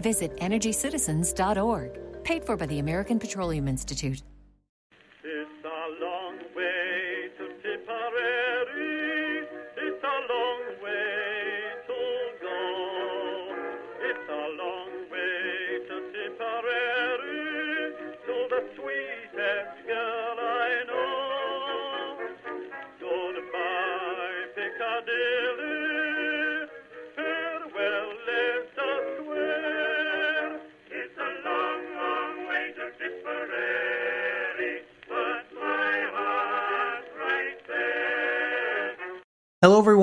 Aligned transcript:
Visit 0.00 0.36
EnergyCitizens.org. 0.38 1.98
Paid 2.24 2.44
for 2.44 2.56
by 2.56 2.66
the 2.66 2.78
American 2.78 3.18
Petroleum 3.18 3.68
Institute. 3.68 4.22
It's 5.22 5.64
a 5.64 6.04
long 6.04 6.38
way 6.56 7.30
to 7.38 7.44
Tipperary. 7.62 9.46
It's 9.76 10.04
a 10.04 10.18
long 10.32 10.62
way 10.82 11.72
to 11.86 11.98
go. 12.40 12.60
It's 14.00 14.28
a 14.28 14.46
long 14.62 14.92
way 15.10 15.80
to 15.88 15.96
Tipperary, 16.12 17.44
to 18.26 18.34
the 18.50 18.60
sweetest 18.76 19.23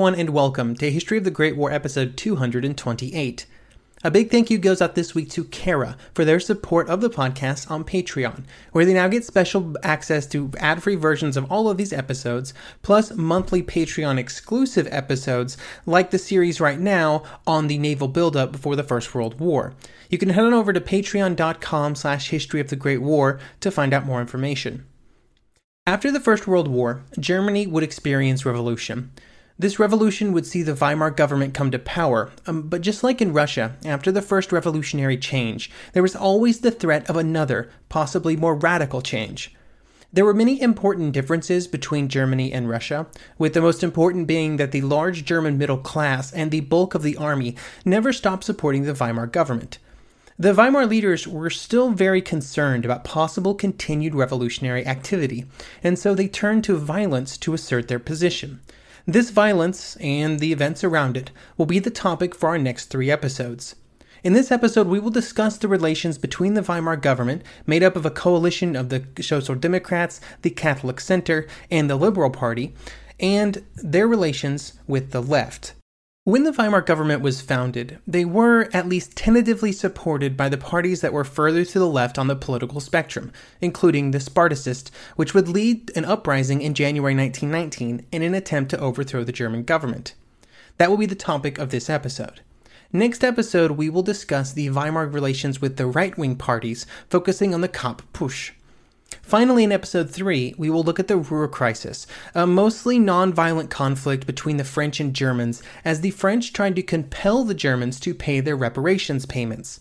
everyone, 0.02 0.18
and 0.18 0.30
welcome 0.30 0.74
to 0.74 0.90
History 0.90 1.16
of 1.16 1.22
the 1.22 1.30
Great 1.30 1.56
War 1.56 1.70
episode 1.70 2.16
228. 2.16 3.46
A 4.02 4.10
big 4.10 4.32
thank 4.32 4.50
you 4.50 4.58
goes 4.58 4.82
out 4.82 4.96
this 4.96 5.14
week 5.14 5.30
to 5.30 5.44
Kara 5.44 5.96
for 6.12 6.24
their 6.24 6.40
support 6.40 6.88
of 6.88 7.00
the 7.00 7.08
podcast 7.08 7.70
on 7.70 7.84
Patreon, 7.84 8.42
where 8.72 8.84
they 8.84 8.94
now 8.94 9.06
get 9.06 9.24
special 9.24 9.76
access 9.84 10.26
to 10.26 10.50
ad 10.58 10.82
free 10.82 10.96
versions 10.96 11.36
of 11.36 11.48
all 11.52 11.68
of 11.68 11.76
these 11.76 11.92
episodes, 11.92 12.52
plus 12.82 13.12
monthly 13.12 13.62
Patreon 13.62 14.18
exclusive 14.18 14.88
episodes 14.90 15.56
like 15.86 16.10
the 16.10 16.18
series 16.18 16.60
right 16.60 16.80
now 16.80 17.22
on 17.46 17.68
the 17.68 17.78
naval 17.78 18.08
buildup 18.08 18.50
before 18.50 18.74
the 18.74 18.82
First 18.82 19.14
World 19.14 19.38
War. 19.38 19.72
You 20.10 20.18
can 20.18 20.30
head 20.30 20.44
on 20.44 20.52
over 20.52 20.72
to 20.72 20.80
patreon.com 20.80 21.94
slash 21.94 22.30
history 22.30 22.60
of 22.60 22.70
the 22.70 22.74
Great 22.74 23.02
War 23.02 23.38
to 23.60 23.70
find 23.70 23.94
out 23.94 24.04
more 24.04 24.20
information. 24.20 24.84
After 25.86 26.10
the 26.10 26.18
First 26.18 26.48
World 26.48 26.66
War, 26.66 27.04
Germany 27.20 27.68
would 27.68 27.84
experience 27.84 28.44
revolution. 28.44 29.12
This 29.62 29.78
revolution 29.78 30.32
would 30.32 30.44
see 30.44 30.62
the 30.62 30.74
Weimar 30.74 31.12
government 31.12 31.54
come 31.54 31.70
to 31.70 31.78
power, 31.78 32.32
um, 32.48 32.62
but 32.62 32.80
just 32.80 33.04
like 33.04 33.22
in 33.22 33.32
Russia, 33.32 33.76
after 33.84 34.10
the 34.10 34.20
first 34.20 34.50
revolutionary 34.50 35.16
change, 35.16 35.70
there 35.92 36.02
was 36.02 36.16
always 36.16 36.58
the 36.58 36.72
threat 36.72 37.08
of 37.08 37.16
another, 37.16 37.70
possibly 37.88 38.34
more 38.34 38.56
radical 38.56 39.00
change. 39.00 39.54
There 40.12 40.24
were 40.24 40.34
many 40.34 40.60
important 40.60 41.12
differences 41.12 41.68
between 41.68 42.08
Germany 42.08 42.52
and 42.52 42.68
Russia, 42.68 43.06
with 43.38 43.54
the 43.54 43.60
most 43.60 43.84
important 43.84 44.26
being 44.26 44.56
that 44.56 44.72
the 44.72 44.80
large 44.80 45.24
German 45.24 45.58
middle 45.58 45.78
class 45.78 46.32
and 46.32 46.50
the 46.50 46.58
bulk 46.58 46.96
of 46.96 47.04
the 47.04 47.16
army 47.16 47.54
never 47.84 48.12
stopped 48.12 48.42
supporting 48.42 48.82
the 48.82 48.94
Weimar 48.94 49.28
government. 49.28 49.78
The 50.36 50.54
Weimar 50.54 50.86
leaders 50.86 51.28
were 51.28 51.50
still 51.50 51.90
very 51.90 52.20
concerned 52.20 52.84
about 52.84 53.04
possible 53.04 53.54
continued 53.54 54.16
revolutionary 54.16 54.84
activity, 54.84 55.44
and 55.84 55.96
so 55.96 56.16
they 56.16 56.26
turned 56.26 56.64
to 56.64 56.76
violence 56.76 57.38
to 57.38 57.54
assert 57.54 57.86
their 57.86 58.00
position. 58.00 58.58
This 59.06 59.30
violence, 59.30 59.96
and 59.96 60.38
the 60.38 60.52
events 60.52 60.84
around 60.84 61.16
it, 61.16 61.32
will 61.56 61.66
be 61.66 61.80
the 61.80 61.90
topic 61.90 62.36
for 62.36 62.50
our 62.50 62.58
next 62.58 62.86
three 62.86 63.10
episodes. 63.10 63.74
In 64.22 64.32
this 64.32 64.52
episode, 64.52 64.86
we 64.86 65.00
will 65.00 65.10
discuss 65.10 65.56
the 65.56 65.66
relations 65.66 66.18
between 66.18 66.54
the 66.54 66.62
Weimar 66.62 66.96
government, 66.96 67.42
made 67.66 67.82
up 67.82 67.96
of 67.96 68.06
a 68.06 68.10
coalition 68.10 68.76
of 68.76 68.90
the 68.90 69.04
Social 69.20 69.56
Democrats, 69.56 70.20
the 70.42 70.50
Catholic 70.50 71.00
Center, 71.00 71.48
and 71.68 71.90
the 71.90 71.96
Liberal 71.96 72.30
Party, 72.30 72.74
and 73.18 73.64
their 73.74 74.06
relations 74.06 74.74
with 74.86 75.10
the 75.10 75.20
left. 75.20 75.74
When 76.24 76.44
the 76.44 76.52
Weimar 76.52 76.82
government 76.82 77.20
was 77.20 77.40
founded, 77.40 77.98
they 78.06 78.24
were 78.24 78.68
at 78.72 78.88
least 78.88 79.16
tentatively 79.16 79.72
supported 79.72 80.36
by 80.36 80.48
the 80.48 80.56
parties 80.56 81.00
that 81.00 81.12
were 81.12 81.24
further 81.24 81.64
to 81.64 81.78
the 81.80 81.88
left 81.88 82.16
on 82.16 82.28
the 82.28 82.36
political 82.36 82.78
spectrum, 82.78 83.32
including 83.60 84.12
the 84.12 84.20
Spartacist, 84.20 84.92
which 85.16 85.34
would 85.34 85.48
lead 85.48 85.90
an 85.96 86.04
uprising 86.04 86.62
in 86.62 86.74
January 86.74 87.16
1919 87.16 88.06
in 88.12 88.22
an 88.22 88.36
attempt 88.36 88.70
to 88.70 88.78
overthrow 88.78 89.24
the 89.24 89.32
German 89.32 89.64
government. 89.64 90.14
That 90.78 90.90
will 90.90 90.96
be 90.96 91.06
the 91.06 91.16
topic 91.16 91.58
of 91.58 91.70
this 91.70 91.90
episode. 91.90 92.40
Next 92.92 93.24
episode, 93.24 93.72
we 93.72 93.90
will 93.90 94.04
discuss 94.04 94.52
the 94.52 94.70
Weimar 94.70 95.08
relations 95.08 95.60
with 95.60 95.76
the 95.76 95.86
right 95.86 96.16
wing 96.16 96.36
parties, 96.36 96.86
focusing 97.10 97.52
on 97.52 97.62
the 97.62 97.68
Kapp 97.68 98.00
Putsch. 98.12 98.52
Finally, 99.20 99.64
in 99.64 99.72
episode 99.72 100.08
3, 100.08 100.54
we 100.56 100.70
will 100.70 100.82
look 100.82 100.98
at 100.98 101.08
the 101.08 101.16
Ruhr 101.16 101.48
Crisis, 101.48 102.06
a 102.34 102.46
mostly 102.46 102.98
non 102.98 103.32
violent 103.32 103.68
conflict 103.68 104.26
between 104.26 104.56
the 104.56 104.64
French 104.64 105.00
and 105.00 105.14
Germans 105.14 105.62
as 105.84 106.00
the 106.00 106.10
French 106.10 106.52
tried 106.52 106.76
to 106.76 106.82
compel 106.82 107.44
the 107.44 107.54
Germans 107.54 108.00
to 108.00 108.14
pay 108.14 108.40
their 108.40 108.56
reparations 108.56 109.26
payments. 109.26 109.80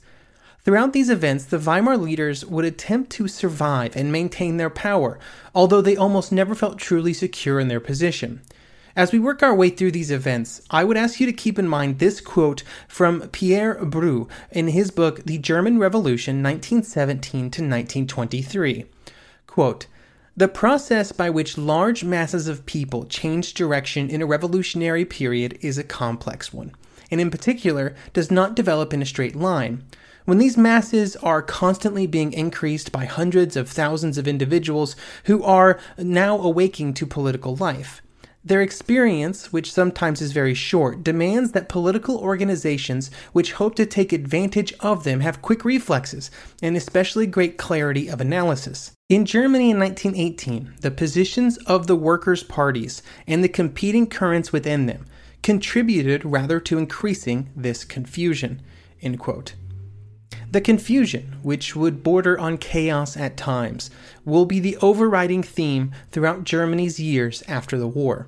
Throughout 0.63 0.93
these 0.93 1.09
events, 1.09 1.45
the 1.45 1.57
Weimar 1.57 1.97
leaders 1.97 2.45
would 2.45 2.65
attempt 2.65 3.09
to 3.11 3.27
survive 3.27 3.95
and 3.95 4.11
maintain 4.11 4.57
their 4.57 4.69
power, 4.69 5.17
although 5.55 5.81
they 5.81 5.97
almost 5.97 6.31
never 6.31 6.53
felt 6.53 6.77
truly 6.77 7.13
secure 7.13 7.59
in 7.59 7.67
their 7.67 7.79
position. 7.79 8.41
As 8.95 9.11
we 9.11 9.19
work 9.19 9.41
our 9.41 9.55
way 9.55 9.69
through 9.69 9.91
these 9.91 10.11
events, 10.11 10.61
I 10.69 10.83
would 10.83 10.97
ask 10.97 11.19
you 11.19 11.25
to 11.25 11.33
keep 11.33 11.57
in 11.57 11.67
mind 11.67 11.99
this 11.99 12.19
quote 12.19 12.61
from 12.87 13.21
Pierre 13.29 13.75
Broué 13.75 14.29
in 14.51 14.67
his 14.67 14.91
book 14.91 15.23
The 15.23 15.37
German 15.37 15.79
Revolution 15.79 16.43
1917 16.43 17.39
to 17.39 17.61
1923. 17.61 18.85
Quote, 19.51 19.87
the 20.37 20.47
process 20.47 21.11
by 21.11 21.29
which 21.29 21.57
large 21.57 22.05
masses 22.05 22.47
of 22.47 22.65
people 22.65 23.03
change 23.03 23.53
direction 23.53 24.09
in 24.09 24.21
a 24.21 24.25
revolutionary 24.25 25.03
period 25.03 25.57
is 25.59 25.77
a 25.77 25.83
complex 25.83 26.53
one, 26.53 26.71
and 27.11 27.19
in 27.19 27.29
particular 27.29 27.93
does 28.13 28.31
not 28.31 28.55
develop 28.55 28.93
in 28.93 29.01
a 29.01 29.05
straight 29.05 29.35
line. 29.35 29.83
When 30.23 30.37
these 30.37 30.55
masses 30.55 31.17
are 31.17 31.41
constantly 31.41 32.07
being 32.07 32.31
increased 32.31 32.93
by 32.93 33.03
hundreds 33.03 33.57
of 33.57 33.67
thousands 33.67 34.17
of 34.17 34.25
individuals 34.25 34.95
who 35.25 35.43
are 35.43 35.77
now 35.97 36.39
awaking 36.39 36.93
to 36.93 37.05
political 37.05 37.57
life, 37.57 38.01
their 38.43 38.61
experience, 38.61 39.53
which 39.53 39.71
sometimes 39.71 40.21
is 40.21 40.31
very 40.31 40.53
short, 40.53 41.03
demands 41.03 41.51
that 41.51 41.69
political 41.69 42.17
organizations 42.17 43.11
which 43.33 43.53
hope 43.53 43.75
to 43.75 43.85
take 43.85 44.11
advantage 44.11 44.73
of 44.79 45.03
them 45.03 45.19
have 45.19 45.41
quick 45.41 45.63
reflexes 45.63 46.31
and 46.61 46.75
especially 46.75 47.27
great 47.27 47.57
clarity 47.57 48.07
of 48.07 48.19
analysis. 48.19 48.91
In 49.09 49.25
Germany 49.25 49.69
in 49.69 49.79
1918, 49.79 50.73
the 50.81 50.91
positions 50.91 51.57
of 51.59 51.85
the 51.85 51.95
workers' 51.95 52.43
parties 52.43 53.03
and 53.27 53.43
the 53.43 53.49
competing 53.49 54.07
currents 54.07 54.51
within 54.51 54.87
them 54.87 55.05
contributed 55.43 56.23
rather 56.25 56.59
to 56.59 56.77
increasing 56.77 57.49
this 57.55 57.83
confusion. 57.83 58.61
End 59.01 59.19
quote. 59.19 59.53
The 60.51 60.59
confusion, 60.59 61.37
which 61.43 61.77
would 61.77 62.03
border 62.03 62.37
on 62.37 62.57
chaos 62.57 63.15
at 63.15 63.37
times, 63.37 63.89
will 64.25 64.45
be 64.45 64.59
the 64.59 64.75
overriding 64.77 65.43
theme 65.43 65.93
throughout 66.11 66.43
Germany's 66.43 66.99
years 66.99 67.41
after 67.47 67.77
the 67.77 67.87
war. 67.87 68.27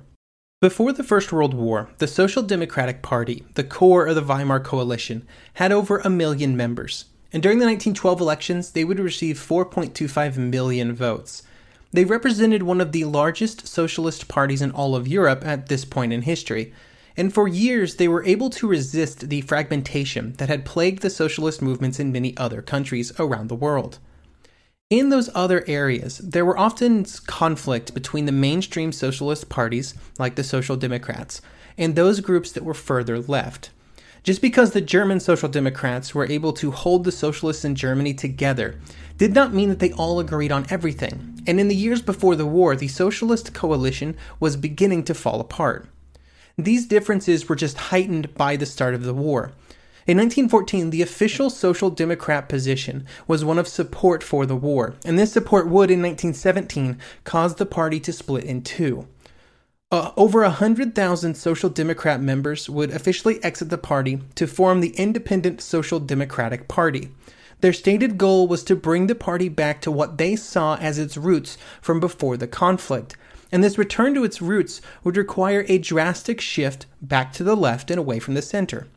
Before 0.62 0.94
the 0.94 1.04
First 1.04 1.32
World 1.32 1.52
War, 1.52 1.90
the 1.98 2.06
Social 2.06 2.42
Democratic 2.42 3.02
Party, 3.02 3.44
the 3.56 3.64
core 3.64 4.06
of 4.06 4.14
the 4.14 4.22
Weimar 4.22 4.60
Coalition, 4.60 5.26
had 5.54 5.70
over 5.70 5.98
a 5.98 6.08
million 6.08 6.56
members. 6.56 7.04
And 7.30 7.42
during 7.42 7.58
the 7.58 7.66
1912 7.66 8.22
elections, 8.22 8.70
they 8.70 8.84
would 8.84 8.98
receive 8.98 9.36
4.25 9.36 10.38
million 10.38 10.94
votes. 10.94 11.42
They 11.92 12.06
represented 12.06 12.62
one 12.62 12.80
of 12.80 12.92
the 12.92 13.04
largest 13.04 13.66
socialist 13.68 14.28
parties 14.28 14.62
in 14.62 14.70
all 14.70 14.96
of 14.96 15.06
Europe 15.06 15.44
at 15.44 15.68
this 15.68 15.84
point 15.84 16.14
in 16.14 16.22
history, 16.22 16.72
and 17.16 17.32
for 17.32 17.46
years 17.48 17.96
they 17.96 18.08
were 18.08 18.24
able 18.24 18.50
to 18.50 18.66
resist 18.66 19.28
the 19.28 19.40
fragmentation 19.42 20.32
that 20.34 20.48
had 20.48 20.64
plagued 20.64 21.02
the 21.02 21.10
socialist 21.10 21.62
movements 21.62 22.00
in 22.00 22.12
many 22.12 22.36
other 22.36 22.62
countries 22.62 23.12
around 23.18 23.48
the 23.48 23.54
world. 23.54 23.98
In 24.90 25.08
those 25.08 25.30
other 25.34 25.64
areas, 25.66 26.18
there 26.18 26.44
were 26.44 26.58
often 26.58 27.04
conflict 27.26 27.94
between 27.94 28.26
the 28.26 28.32
mainstream 28.32 28.92
socialist 28.92 29.48
parties, 29.48 29.94
like 30.18 30.34
the 30.34 30.44
Social 30.44 30.76
Democrats, 30.76 31.40
and 31.78 31.94
those 31.94 32.20
groups 32.20 32.52
that 32.52 32.64
were 32.64 32.74
further 32.74 33.18
left. 33.18 33.70
Just 34.22 34.40
because 34.40 34.70
the 34.70 34.80
German 34.80 35.20
Social 35.20 35.48
Democrats 35.48 36.14
were 36.14 36.30
able 36.30 36.52
to 36.54 36.70
hold 36.70 37.04
the 37.04 37.12
socialists 37.12 37.64
in 37.64 37.74
Germany 37.74 38.14
together 38.14 38.78
did 39.18 39.34
not 39.34 39.52
mean 39.52 39.68
that 39.68 39.80
they 39.80 39.92
all 39.92 40.20
agreed 40.20 40.52
on 40.52 40.66
everything, 40.70 41.42
and 41.46 41.58
in 41.58 41.68
the 41.68 41.74
years 41.74 42.00
before 42.00 42.36
the 42.36 42.46
war, 42.46 42.76
the 42.76 42.88
socialist 42.88 43.52
coalition 43.52 44.16
was 44.40 44.56
beginning 44.56 45.02
to 45.04 45.14
fall 45.14 45.40
apart. 45.40 45.88
These 46.56 46.86
differences 46.86 47.48
were 47.48 47.56
just 47.56 47.76
heightened 47.76 48.34
by 48.34 48.56
the 48.56 48.66
start 48.66 48.94
of 48.94 49.02
the 49.02 49.14
war. 49.14 49.52
In 50.06 50.18
1914, 50.18 50.90
the 50.90 51.02
official 51.02 51.50
Social 51.50 51.90
Democrat 51.90 52.48
position 52.48 53.06
was 53.26 53.44
one 53.44 53.58
of 53.58 53.66
support 53.66 54.22
for 54.22 54.44
the 54.44 54.54
war, 54.54 54.94
and 55.04 55.18
this 55.18 55.32
support 55.32 55.66
would, 55.66 55.90
in 55.90 56.02
1917, 56.02 56.98
cause 57.24 57.54
the 57.54 57.66
party 57.66 57.98
to 58.00 58.12
split 58.12 58.44
in 58.44 58.62
two. 58.62 59.08
Uh, 59.90 60.12
over 60.16 60.42
100,000 60.42 61.34
Social 61.34 61.70
Democrat 61.70 62.20
members 62.20 62.68
would 62.68 62.90
officially 62.90 63.42
exit 63.42 63.70
the 63.70 63.78
party 63.78 64.20
to 64.34 64.46
form 64.46 64.80
the 64.80 64.94
Independent 64.96 65.60
Social 65.60 65.98
Democratic 65.98 66.68
Party. 66.68 67.10
Their 67.60 67.72
stated 67.72 68.18
goal 68.18 68.46
was 68.46 68.62
to 68.64 68.76
bring 68.76 69.06
the 69.06 69.14
party 69.14 69.48
back 69.48 69.80
to 69.80 69.90
what 69.90 70.18
they 70.18 70.36
saw 70.36 70.76
as 70.76 70.98
its 70.98 71.16
roots 71.16 71.56
from 71.80 71.98
before 71.98 72.36
the 72.36 72.46
conflict. 72.46 73.16
And 73.54 73.62
this 73.62 73.78
return 73.78 74.14
to 74.14 74.24
its 74.24 74.42
roots 74.42 74.80
would 75.04 75.16
require 75.16 75.64
a 75.68 75.78
drastic 75.78 76.40
shift 76.40 76.86
back 77.00 77.32
to 77.34 77.44
the 77.44 77.54
left 77.54 77.88
and 77.88 78.00
away 78.00 78.18
from 78.18 78.34
the 78.34 78.42
center. 78.42 78.88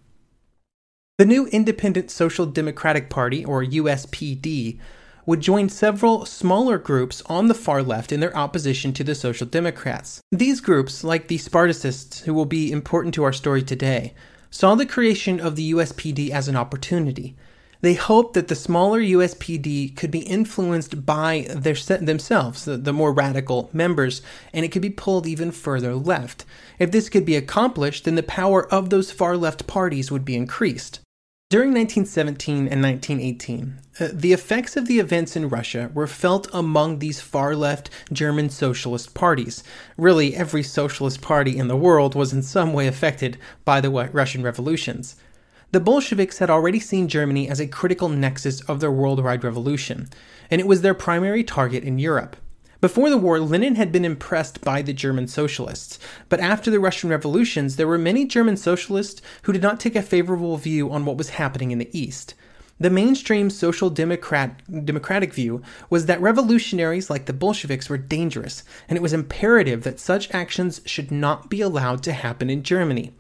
The 1.20 1.26
new 1.26 1.46
Independent 1.50 2.10
Social 2.10 2.48
Democratic 2.48 3.08
Party, 3.08 3.46
or 3.46 3.64
USPD, 3.64 4.80
would 5.28 5.42
join 5.42 5.70
several 5.70 6.26
smaller 6.26 6.80
groups 6.80 7.22
on 7.28 7.50
the 7.50 7.54
far 7.54 7.84
left 7.84 8.12
in 8.12 8.20
their 8.20 8.36
opposition 8.36 8.94
to 8.94 9.04
the 9.04 9.14
Social 9.14 9.46
Democrats. 9.46 10.22
These 10.32 10.60
groups, 10.60 11.04
like 11.04 11.28
the 11.28 11.38
Spartacists, 11.38 12.24
who 12.24 12.34
will 12.34 12.46
be 12.46 12.72
important 12.72 13.14
to 13.14 13.24
our 13.26 13.34
story 13.34 13.62
today, 13.62 14.16
saw 14.50 14.74
the 14.74 14.88
creation 14.88 15.40
of 15.40 15.56
the 15.56 15.72
USPD 15.72 16.32
as 16.32 16.48
an 16.48 16.56
opportunity. 16.56 17.36
They 17.82 17.94
hoped 17.94 18.34
that 18.34 18.48
the 18.48 18.56
smaller 18.56 19.00
USPD 19.00 19.96
could 19.96 20.10
be 20.10 20.20
influenced 20.20 21.06
by 21.06 21.48
their 21.50 21.76
themselves, 21.76 22.66
the, 22.66 22.78
the 22.78 22.94
more 22.94 23.12
radical 23.12 23.70
members, 23.72 24.22
and 24.54 24.66
it 24.66 24.72
could 24.72 24.82
be 24.82 24.90
pulled 24.90 25.28
even 25.28 25.52
further 25.52 25.96
left. 25.96 26.46
If 26.80 26.92
this 26.92 27.10
could 27.10 27.26
be 27.26 27.36
accomplished, 27.36 28.06
then 28.06 28.16
the 28.16 28.24
power 28.24 28.68
of 28.74 28.90
those 28.90 29.12
far 29.12 29.38
left 29.38 29.68
parties 29.68 30.12
would 30.12 30.26
be 30.26 30.36
increased. 30.36 31.02
During 31.50 31.70
1917 31.70 32.68
and 32.68 32.84
1918, 32.84 33.80
uh, 34.02 34.10
the 34.12 34.34
effects 34.34 34.76
of 34.76 34.86
the 34.88 35.00
events 35.00 35.38
in 35.38 35.48
Russia 35.48 35.90
were 35.94 36.06
felt 36.06 36.50
among 36.52 37.00
these 37.00 37.22
far 37.22 37.56
left 37.56 37.90
German 38.12 38.50
socialist 38.50 39.14
parties. 39.14 39.64
Really, 39.98 40.36
every 40.36 40.62
socialist 40.62 41.22
party 41.22 41.58
in 41.58 41.70
the 41.70 41.78
world 41.78 42.16
was 42.16 42.34
in 42.34 42.44
some 42.44 42.74
way 42.74 42.86
affected 42.86 43.38
by 43.64 43.80
the 43.80 43.90
Russian 43.90 44.44
revolutions. 44.44 45.16
The 45.72 45.82
Bolsheviks 45.82 46.38
had 46.38 46.50
already 46.50 46.80
seen 46.80 47.10
Germany 47.10 47.50
as 47.50 47.60
a 47.60 47.68
critical 47.68 48.08
nexus 48.08 48.62
of 48.62 48.80
their 48.80 48.92
worldwide 48.92 49.44
revolution, 49.44 50.08
and 50.50 50.62
it 50.62 50.68
was 50.68 50.82
their 50.82 50.94
primary 50.94 51.44
target 51.44 51.84
in 51.84 52.00
Europe. 52.00 52.38
Before 52.80 53.10
the 53.10 53.18
war, 53.18 53.38
Lenin 53.42 53.76
had 53.76 53.92
been 53.92 54.06
impressed 54.06 54.62
by 54.62 54.82
the 54.82 54.94
German 54.94 55.28
socialists, 55.28 56.00
but 56.30 56.40
after 56.40 56.72
the 56.72 56.80
Russian 56.80 57.10
revolutions, 57.10 57.76
there 57.76 57.88
were 57.88 57.98
many 57.98 58.24
German 58.24 58.56
socialists 58.56 59.22
who 59.42 59.52
did 59.52 59.62
not 59.62 59.78
take 59.78 59.98
a 59.98 60.02
favorable 60.02 60.56
view 60.56 60.90
on 60.90 61.04
what 61.04 61.18
was 61.18 61.32
happening 61.32 61.72
in 61.72 61.80
the 61.80 61.90
East. 61.92 62.34
The 62.80 62.90
mainstream 62.90 63.50
social 63.50 63.90
democrat, 63.90 64.62
democratic 64.86 65.34
view 65.34 65.64
was 65.90 66.06
that 66.06 66.22
revolutionaries 66.22 67.10
like 67.10 67.26
the 67.26 67.34
Bolsheviks 67.34 67.90
were 67.90 67.98
dangerous, 67.98 68.64
and 68.88 68.96
it 68.96 69.02
was 69.02 69.12
imperative 69.12 69.84
that 69.84 70.00
such 70.00 70.34
actions 70.34 70.80
should 70.86 71.12
not 71.12 71.50
be 71.50 71.60
allowed 71.60 72.04
to 72.04 72.14
happen 72.14 72.50
in 72.50 72.64
Germany. 72.64 73.12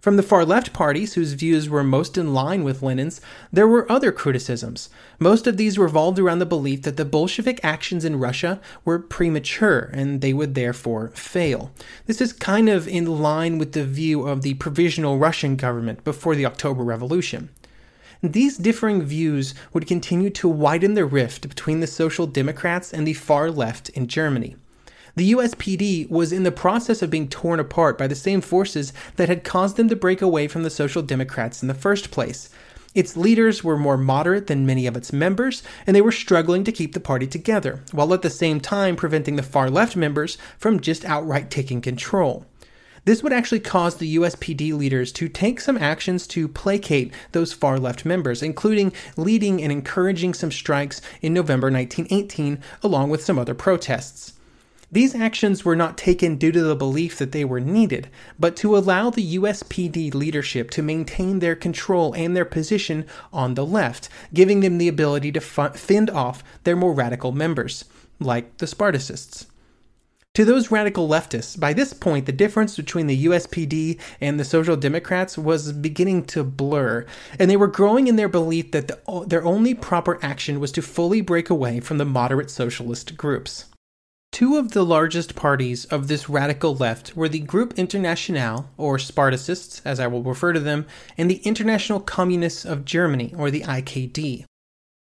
From 0.00 0.16
the 0.16 0.22
far 0.22 0.44
left 0.44 0.72
parties, 0.72 1.14
whose 1.14 1.32
views 1.32 1.68
were 1.68 1.82
most 1.82 2.16
in 2.16 2.32
line 2.32 2.62
with 2.62 2.82
Lenin's, 2.82 3.20
there 3.52 3.66
were 3.66 3.90
other 3.90 4.12
criticisms. 4.12 4.88
Most 5.18 5.46
of 5.46 5.56
these 5.56 5.78
revolved 5.78 6.18
around 6.18 6.38
the 6.38 6.46
belief 6.46 6.82
that 6.82 6.96
the 6.96 7.04
Bolshevik 7.04 7.60
actions 7.64 8.04
in 8.04 8.18
Russia 8.18 8.60
were 8.84 8.98
premature 8.98 9.90
and 9.92 10.20
they 10.20 10.32
would 10.32 10.54
therefore 10.54 11.08
fail. 11.08 11.72
This 12.06 12.20
is 12.20 12.32
kind 12.32 12.68
of 12.68 12.86
in 12.86 13.06
line 13.06 13.58
with 13.58 13.72
the 13.72 13.84
view 13.84 14.26
of 14.26 14.42
the 14.42 14.54
provisional 14.54 15.18
Russian 15.18 15.56
government 15.56 16.04
before 16.04 16.34
the 16.34 16.46
October 16.46 16.84
Revolution. 16.84 17.48
These 18.22 18.56
differing 18.56 19.02
views 19.02 19.54
would 19.72 19.86
continue 19.86 20.30
to 20.30 20.48
widen 20.48 20.94
the 20.94 21.04
rift 21.04 21.48
between 21.48 21.80
the 21.80 21.86
Social 21.86 22.26
Democrats 22.26 22.92
and 22.92 23.06
the 23.06 23.12
far 23.12 23.50
left 23.50 23.88
in 23.90 24.06
Germany. 24.06 24.56
The 25.16 25.32
USPD 25.32 26.10
was 26.10 26.30
in 26.30 26.42
the 26.42 26.52
process 26.52 27.00
of 27.00 27.08
being 27.08 27.26
torn 27.28 27.58
apart 27.58 27.96
by 27.96 28.06
the 28.06 28.14
same 28.14 28.42
forces 28.42 28.92
that 29.16 29.30
had 29.30 29.44
caused 29.44 29.76
them 29.76 29.88
to 29.88 29.96
break 29.96 30.20
away 30.20 30.46
from 30.46 30.62
the 30.62 30.68
Social 30.68 31.00
Democrats 31.00 31.62
in 31.62 31.68
the 31.68 31.74
first 31.74 32.10
place. 32.10 32.50
Its 32.94 33.16
leaders 33.16 33.64
were 33.64 33.78
more 33.78 33.96
moderate 33.96 34.46
than 34.46 34.66
many 34.66 34.86
of 34.86 34.94
its 34.94 35.14
members, 35.14 35.62
and 35.86 35.96
they 35.96 36.02
were 36.02 36.12
struggling 36.12 36.64
to 36.64 36.72
keep 36.72 36.92
the 36.92 37.00
party 37.00 37.26
together, 37.26 37.82
while 37.92 38.12
at 38.12 38.20
the 38.20 38.28
same 38.28 38.60
time 38.60 38.94
preventing 38.94 39.36
the 39.36 39.42
far 39.42 39.70
left 39.70 39.96
members 39.96 40.36
from 40.58 40.80
just 40.80 41.02
outright 41.06 41.50
taking 41.50 41.80
control. 41.80 42.44
This 43.06 43.22
would 43.22 43.32
actually 43.32 43.60
cause 43.60 43.96
the 43.96 44.16
USPD 44.16 44.76
leaders 44.76 45.12
to 45.12 45.30
take 45.30 45.60
some 45.62 45.78
actions 45.78 46.26
to 46.26 46.46
placate 46.46 47.10
those 47.32 47.54
far 47.54 47.78
left 47.78 48.04
members, 48.04 48.42
including 48.42 48.92
leading 49.16 49.62
and 49.62 49.72
encouraging 49.72 50.34
some 50.34 50.52
strikes 50.52 51.00
in 51.22 51.32
November 51.32 51.70
1918, 51.70 52.58
along 52.82 53.08
with 53.08 53.24
some 53.24 53.38
other 53.38 53.54
protests. 53.54 54.34
These 54.96 55.14
actions 55.14 55.62
were 55.62 55.76
not 55.76 55.98
taken 55.98 56.36
due 56.36 56.50
to 56.52 56.62
the 56.62 56.74
belief 56.74 57.18
that 57.18 57.32
they 57.32 57.44
were 57.44 57.60
needed, 57.60 58.08
but 58.40 58.56
to 58.56 58.74
allow 58.74 59.10
the 59.10 59.36
USPD 59.36 60.14
leadership 60.14 60.70
to 60.70 60.80
maintain 60.80 61.40
their 61.40 61.54
control 61.54 62.14
and 62.14 62.34
their 62.34 62.46
position 62.46 63.04
on 63.30 63.56
the 63.56 63.66
left, 63.66 64.08
giving 64.32 64.60
them 64.60 64.78
the 64.78 64.88
ability 64.88 65.32
to 65.32 65.40
fend 65.42 66.08
off 66.08 66.42
their 66.64 66.76
more 66.76 66.94
radical 66.94 67.30
members, 67.30 67.84
like 68.20 68.56
the 68.56 68.64
Spartacists. 68.64 69.44
To 70.32 70.46
those 70.46 70.70
radical 70.70 71.06
leftists, 71.06 71.60
by 71.60 71.74
this 71.74 71.92
point, 71.92 72.24
the 72.24 72.32
difference 72.32 72.74
between 72.74 73.06
the 73.06 73.26
USPD 73.26 74.00
and 74.22 74.40
the 74.40 74.46
Social 74.46 74.78
Democrats 74.78 75.36
was 75.36 75.72
beginning 75.72 76.24
to 76.28 76.42
blur, 76.42 77.04
and 77.38 77.50
they 77.50 77.58
were 77.58 77.66
growing 77.66 78.06
in 78.06 78.16
their 78.16 78.30
belief 78.30 78.70
that 78.70 78.88
the, 78.88 79.26
their 79.26 79.44
only 79.44 79.74
proper 79.74 80.18
action 80.22 80.58
was 80.58 80.72
to 80.72 80.80
fully 80.80 81.20
break 81.20 81.50
away 81.50 81.80
from 81.80 81.98
the 81.98 82.06
moderate 82.06 82.50
socialist 82.50 83.18
groups. 83.18 83.66
Two 84.36 84.58
of 84.58 84.72
the 84.72 84.84
largest 84.84 85.34
parties 85.34 85.86
of 85.86 86.08
this 86.08 86.28
radical 86.28 86.74
left 86.76 87.16
were 87.16 87.26
the 87.26 87.38
Group 87.38 87.72
Internationale, 87.78 88.68
or 88.76 88.98
Spartacists, 88.98 89.80
as 89.82 89.98
I 89.98 90.08
will 90.08 90.22
refer 90.22 90.52
to 90.52 90.60
them, 90.60 90.84
and 91.16 91.30
the 91.30 91.40
International 91.44 92.00
Communists 92.00 92.66
of 92.66 92.84
Germany, 92.84 93.32
or 93.38 93.50
the 93.50 93.62
IKD. 93.62 94.44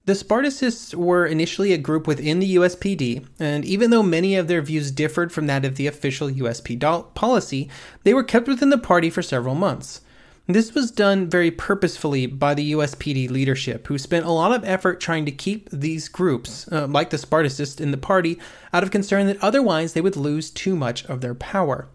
The 0.06 0.14
Spartacists 0.16 0.96
were 0.96 1.28
initially 1.28 1.74
a 1.74 1.78
group 1.78 2.08
within 2.08 2.40
the 2.40 2.56
USPD, 2.56 3.24
and 3.40 3.64
even 3.66 3.92
though 3.92 4.02
many 4.02 4.36
of 4.36 4.48
their 4.48 4.64
views 4.64 4.90
differed 4.90 5.32
from 5.32 5.46
that 5.46 5.64
of 5.64 5.76
the 5.76 5.86
official 5.86 6.28
USP 6.28 7.14
policy, 7.14 7.70
they 8.04 8.16
were 8.16 8.24
kept 8.24 8.48
within 8.48 8.72
the 8.72 8.80
party 8.80 9.12
for 9.12 9.22
several 9.22 9.54
months. 9.54 10.02
This 10.52 10.74
was 10.74 10.90
done 10.90 11.30
very 11.30 11.52
purposefully 11.52 12.26
by 12.26 12.56
the 12.56 12.72
USPD 12.72 13.30
leadership, 13.30 13.86
who 13.86 14.00
spent 14.00 14.26
a 14.26 14.32
lot 14.32 14.52
of 14.52 14.64
effort 14.64 15.00
trying 15.00 15.24
to 15.28 15.32
keep 15.32 15.70
these 15.70 16.10
groups, 16.10 16.68
uh, 16.72 16.88
like 16.88 17.12
the 17.12 17.18
Spartacists 17.18 17.80
in 17.80 17.92
the 17.92 17.98
party, 17.98 18.40
out 18.74 18.82
of 18.82 18.90
concern 18.90 19.28
that 19.28 19.38
otherwise 19.44 19.94
they 19.94 20.02
would 20.02 20.16
lose 20.16 20.50
too 20.50 20.76
much 20.76 21.06
of 21.06 21.22
their 21.22 21.36
power. 21.36 21.88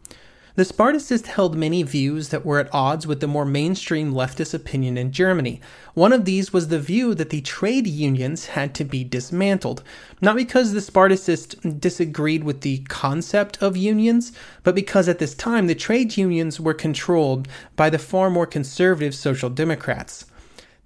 The 0.56 0.64
Spartacists 0.64 1.26
held 1.26 1.56
many 1.56 1.82
views 1.82 2.28
that 2.28 2.46
were 2.46 2.60
at 2.60 2.72
odds 2.72 3.08
with 3.08 3.18
the 3.18 3.26
more 3.26 3.44
mainstream 3.44 4.12
leftist 4.12 4.54
opinion 4.54 4.96
in 4.96 5.10
Germany. 5.10 5.60
One 5.94 6.12
of 6.12 6.26
these 6.26 6.52
was 6.52 6.68
the 6.68 6.78
view 6.78 7.12
that 7.16 7.30
the 7.30 7.40
trade 7.40 7.88
unions 7.88 8.46
had 8.46 8.72
to 8.76 8.84
be 8.84 9.02
dismantled, 9.02 9.82
not 10.20 10.36
because 10.36 10.72
the 10.72 10.80
Spartacists 10.80 11.80
disagreed 11.80 12.44
with 12.44 12.60
the 12.60 12.78
concept 12.88 13.60
of 13.60 13.76
unions, 13.76 14.30
but 14.62 14.76
because 14.76 15.08
at 15.08 15.18
this 15.18 15.34
time 15.34 15.66
the 15.66 15.74
trade 15.74 16.16
unions 16.16 16.60
were 16.60 16.72
controlled 16.72 17.48
by 17.74 17.90
the 17.90 17.98
far 17.98 18.30
more 18.30 18.46
conservative 18.46 19.16
Social 19.16 19.50
Democrats. 19.50 20.24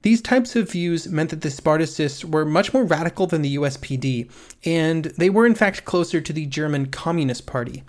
These 0.00 0.22
types 0.22 0.56
of 0.56 0.70
views 0.70 1.08
meant 1.08 1.28
that 1.28 1.42
the 1.42 1.50
Spartacists 1.50 2.24
were 2.24 2.46
much 2.46 2.72
more 2.72 2.84
radical 2.84 3.26
than 3.26 3.42
the 3.42 3.56
USPD, 3.56 4.30
and 4.64 5.04
they 5.18 5.28
were 5.28 5.44
in 5.44 5.54
fact 5.54 5.84
closer 5.84 6.22
to 6.22 6.32
the 6.32 6.46
German 6.46 6.86
Communist 6.86 7.44
Party. 7.44 7.84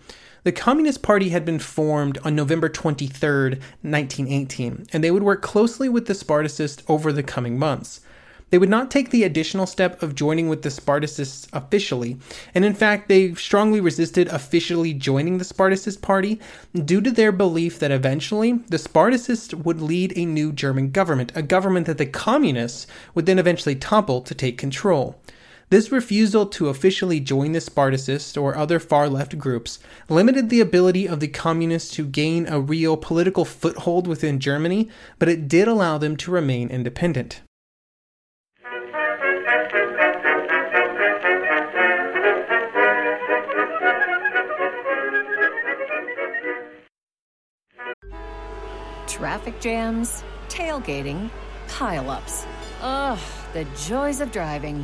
The 0.49 0.53
Communist 0.53 1.03
Party 1.03 1.29
had 1.29 1.45
been 1.45 1.59
formed 1.59 2.17
on 2.23 2.33
November 2.33 2.69
23, 2.69 3.49
1918, 3.83 4.87
and 4.91 5.03
they 5.03 5.11
would 5.11 5.21
work 5.21 5.43
closely 5.43 5.87
with 5.87 6.07
the 6.07 6.15
Spartacists 6.15 6.81
over 6.87 7.13
the 7.13 7.21
coming 7.21 7.59
months. 7.59 8.01
They 8.49 8.57
would 8.57 8.67
not 8.67 8.89
take 8.89 9.11
the 9.11 9.23
additional 9.23 9.67
step 9.67 10.01
of 10.01 10.15
joining 10.15 10.49
with 10.49 10.63
the 10.63 10.69
Spartacists 10.69 11.47
officially, 11.53 12.17
and 12.55 12.65
in 12.65 12.73
fact, 12.73 13.09
they 13.09 13.35
strongly 13.35 13.79
resisted 13.79 14.27
officially 14.29 14.91
joining 14.91 15.37
the 15.37 15.43
Spartacist 15.43 16.01
Party 16.01 16.39
due 16.73 17.01
to 17.01 17.11
their 17.11 17.31
belief 17.31 17.77
that 17.77 17.91
eventually 17.91 18.53
the 18.53 18.77
Spartacists 18.77 19.53
would 19.53 19.79
lead 19.79 20.13
a 20.15 20.25
new 20.25 20.51
German 20.51 20.89
government, 20.89 21.31
a 21.35 21.43
government 21.43 21.85
that 21.85 21.99
the 21.99 22.07
Communists 22.07 22.87
would 23.13 23.27
then 23.27 23.37
eventually 23.37 23.75
topple 23.75 24.21
to 24.21 24.33
take 24.33 24.57
control. 24.57 25.15
This 25.69 25.91
refusal 25.91 26.47
to 26.47 26.69
officially 26.69 27.19
join 27.19 27.51
the 27.51 27.59
Spartacists 27.59 28.41
or 28.41 28.57
other 28.57 28.79
far 28.79 29.07
left 29.07 29.37
groups 29.37 29.77
limited 30.09 30.49
the 30.49 30.61
ability 30.61 31.07
of 31.07 31.19
the 31.19 31.27
communists 31.27 31.91
to 31.91 32.07
gain 32.07 32.47
a 32.47 32.59
real 32.59 32.97
political 32.97 33.45
foothold 33.45 34.07
within 34.07 34.39
Germany, 34.39 34.89
but 35.19 35.29
it 35.29 35.47
did 35.47 35.67
allow 35.67 35.99
them 35.99 36.17
to 36.17 36.31
remain 36.31 36.69
independent. 36.69 37.41
Traffic 49.05 49.59
jams, 49.59 50.23
tailgating 50.47 51.29
pileups. 51.67 52.47
Ugh, 52.81 53.19
the 53.53 53.65
joys 53.85 54.19
of 54.19 54.31
driving. 54.31 54.83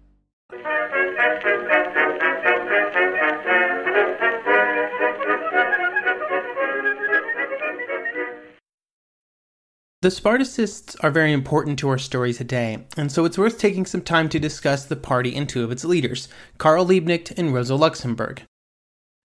The 10.01 10.09
Spartacists 10.09 10.95
are 11.01 11.11
very 11.11 11.31
important 11.31 11.77
to 11.77 11.89
our 11.89 11.99
story 11.99 12.33
today, 12.33 12.85
and 12.97 13.11
so 13.11 13.23
it's 13.23 13.37
worth 13.37 13.59
taking 13.59 13.85
some 13.85 14.01
time 14.01 14.29
to 14.29 14.39
discuss 14.39 14.83
the 14.83 14.95
party 14.95 15.35
and 15.35 15.47
two 15.47 15.63
of 15.63 15.71
its 15.71 15.85
leaders, 15.85 16.27
Karl 16.57 16.87
Liebknecht 16.87 17.37
and 17.37 17.53
Rosa 17.53 17.75
Luxemburg. 17.75 18.41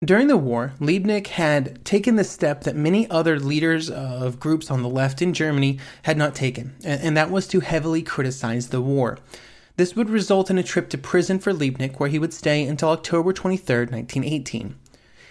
During 0.04 0.30
the 0.30 0.36
war, 0.36 0.74
Liebknecht 0.80 1.28
had 1.28 1.86
taken 1.86 2.16
the 2.16 2.24
step 2.24 2.64
that 2.64 2.76
many 2.76 3.08
other 3.12 3.40
leaders 3.40 3.92
of 3.92 4.40
groups 4.40 4.72
on 4.72 4.82
the 4.82 4.90
left 4.90 5.22
in 5.22 5.36
Germany 5.36 5.78
had 6.06 6.18
not 6.18 6.34
taken, 6.34 6.74
and 6.84 7.16
that 7.16 7.30
was 7.30 7.48
to 7.50 7.60
heavily 7.60 8.02
criticize 8.02 8.70
the 8.70 8.82
war. 8.82 9.20
This 9.78 9.96
would 9.96 10.10
result 10.10 10.50
in 10.50 10.58
a 10.58 10.64
trip 10.64 10.90
to 10.90 10.98
prison 10.98 11.38
for 11.38 11.54
Liebknecht, 11.54 12.00
where 12.00 12.10
he 12.10 12.18
would 12.18 12.34
stay 12.34 12.66
until 12.66 12.90
October 12.90 13.32
23, 13.32 13.86
1918. 13.92 14.74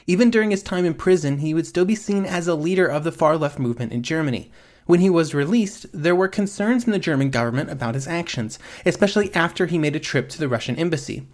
Even 0.07 0.31
during 0.31 0.51
his 0.51 0.63
time 0.63 0.85
in 0.85 0.95
prison, 0.95 1.39
he 1.39 1.55
would 1.55 1.67
still 1.67 1.85
be 1.85 1.95
seen 1.95 2.25
as 2.25 2.49
a 2.49 2.55
leader 2.55 2.87
of 2.87 3.05
the 3.05 3.13
far 3.13 3.37
left 3.37 3.59
movement 3.59 3.93
in 3.93 4.03
Germany. 4.03 4.51
When 4.87 5.01
he 5.01 5.11
was 5.11 5.35
released, 5.35 5.87
there 5.93 6.17
were 6.17 6.29
concerns 6.29 6.85
in 6.85 6.93
the 6.93 6.99
German 6.99 7.31
government 7.31 7.71
about 7.71 7.95
his 7.95 8.09
actions, 8.09 8.59
especially 8.85 9.33
after 9.35 9.67
he 9.67 9.79
made 9.79 9.95
a 9.95 10.01
trip 10.01 10.29
to 10.31 10.39
the 10.39 10.49
Russian 10.49 10.77
embassy. 10.77 11.25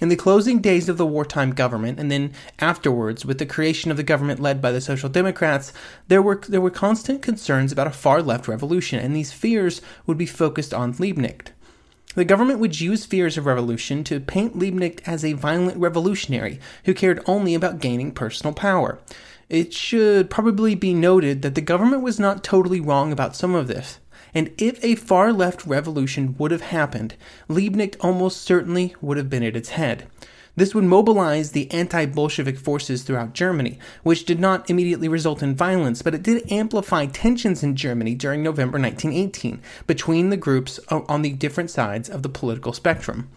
In 0.00 0.08
the 0.10 0.16
closing 0.16 0.60
days 0.60 0.90
of 0.90 0.98
the 0.98 1.06
wartime 1.06 1.52
government, 1.52 1.98
and 1.98 2.10
then 2.10 2.32
afterwards 2.58 3.24
with 3.24 3.38
the 3.38 3.46
creation 3.46 3.90
of 3.90 3.96
the 3.96 4.02
government 4.02 4.40
led 4.40 4.60
by 4.60 4.70
the 4.70 4.80
Social 4.80 5.08
Democrats, 5.08 5.72
there 6.08 6.20
were, 6.20 6.40
there 6.48 6.60
were 6.60 6.70
constant 6.70 7.22
concerns 7.22 7.72
about 7.72 7.86
a 7.86 7.90
far 7.90 8.22
left 8.22 8.46
revolution, 8.46 8.98
and 8.98 9.16
these 9.16 9.32
fears 9.32 9.80
would 10.06 10.18
be 10.18 10.26
focused 10.26 10.74
on 10.74 10.92
Liebknecht. 10.92 11.52
The 12.16 12.24
government 12.24 12.60
would 12.60 12.80
use 12.80 13.04
fears 13.04 13.36
of 13.36 13.44
revolution 13.44 14.02
to 14.04 14.20
paint 14.20 14.58
Liebknecht 14.58 15.00
as 15.06 15.22
a 15.22 15.34
violent 15.34 15.76
revolutionary 15.76 16.58
who 16.86 16.94
cared 16.94 17.22
only 17.26 17.54
about 17.54 17.78
gaining 17.78 18.10
personal 18.10 18.54
power. 18.54 18.98
It 19.50 19.74
should 19.74 20.30
probably 20.30 20.74
be 20.74 20.94
noted 20.94 21.42
that 21.42 21.54
the 21.54 21.60
government 21.60 22.02
was 22.02 22.18
not 22.18 22.42
totally 22.42 22.80
wrong 22.80 23.12
about 23.12 23.36
some 23.36 23.54
of 23.54 23.68
this. 23.68 23.98
And 24.32 24.50
if 24.56 24.82
a 24.82 24.94
far 24.94 25.30
left 25.30 25.66
revolution 25.66 26.34
would 26.38 26.52
have 26.52 26.62
happened, 26.62 27.16
Liebknecht 27.50 27.96
almost 28.00 28.40
certainly 28.40 28.94
would 29.02 29.18
have 29.18 29.28
been 29.28 29.42
at 29.42 29.54
its 29.54 29.68
head. 29.70 30.06
This 30.56 30.74
would 30.74 30.84
mobilize 30.84 31.52
the 31.52 31.70
anti 31.70 32.06
Bolshevik 32.06 32.58
forces 32.58 33.02
throughout 33.02 33.34
Germany, 33.34 33.78
which 34.02 34.24
did 34.24 34.40
not 34.40 34.68
immediately 34.70 35.06
result 35.06 35.42
in 35.42 35.54
violence, 35.54 36.00
but 36.00 36.14
it 36.14 36.22
did 36.22 36.50
amplify 36.50 37.04
tensions 37.04 37.62
in 37.62 37.76
Germany 37.76 38.14
during 38.14 38.42
November 38.42 38.78
1918 38.78 39.60
between 39.86 40.30
the 40.30 40.36
groups 40.38 40.80
on 40.88 41.20
the 41.20 41.34
different 41.34 41.70
sides 41.70 42.08
of 42.08 42.22
the 42.22 42.30
political 42.30 42.72
spectrum. 42.72 43.28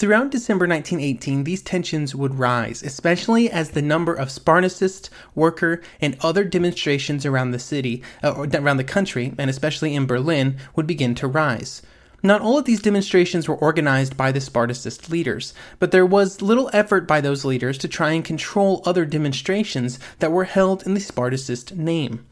Throughout 0.00 0.30
December 0.30 0.66
1918, 0.66 1.44
these 1.44 1.62
tensions 1.62 2.14
would 2.14 2.36
rise, 2.36 2.82
especially 2.82 3.50
as 3.50 3.70
the 3.70 3.82
number 3.82 4.14
of 4.14 4.32
Spartacist, 4.32 5.10
worker, 5.34 5.80
and 6.00 6.16
other 6.22 6.44
demonstrations 6.44 7.24
around 7.26 7.50
the 7.50 7.58
city, 7.58 8.02
uh, 8.24 8.48
around 8.54 8.78
the 8.78 8.84
country, 8.84 9.32
and 9.38 9.48
especially 9.48 9.94
in 9.94 10.06
Berlin, 10.06 10.56
would 10.74 10.86
begin 10.86 11.14
to 11.16 11.28
rise. 11.28 11.82
Not 12.24 12.40
all 12.40 12.56
of 12.56 12.66
these 12.66 12.82
demonstrations 12.82 13.48
were 13.48 13.56
organized 13.56 14.16
by 14.16 14.30
the 14.30 14.40
Spartacist 14.40 15.10
leaders, 15.10 15.52
but 15.80 15.90
there 15.90 16.06
was 16.06 16.40
little 16.40 16.70
effort 16.72 17.08
by 17.08 17.20
those 17.20 17.44
leaders 17.44 17.76
to 17.78 17.88
try 17.88 18.12
and 18.12 18.24
control 18.24 18.80
other 18.84 19.04
demonstrations 19.04 19.98
that 20.20 20.30
were 20.30 20.44
held 20.44 20.86
in 20.86 20.94
the 20.94 21.00
Spartacist 21.00 21.74
name. 21.74 22.24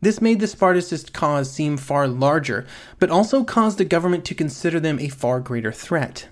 This 0.00 0.20
made 0.20 0.38
the 0.38 0.46
Spartacist 0.46 1.12
cause 1.12 1.50
seem 1.50 1.78
far 1.78 2.06
larger, 2.06 2.64
but 3.00 3.10
also 3.10 3.42
caused 3.42 3.78
the 3.78 3.84
government 3.84 4.24
to 4.26 4.34
consider 4.34 4.78
them 4.78 5.00
a 5.00 5.08
far 5.08 5.40
greater 5.40 5.72
threat. 5.72 6.28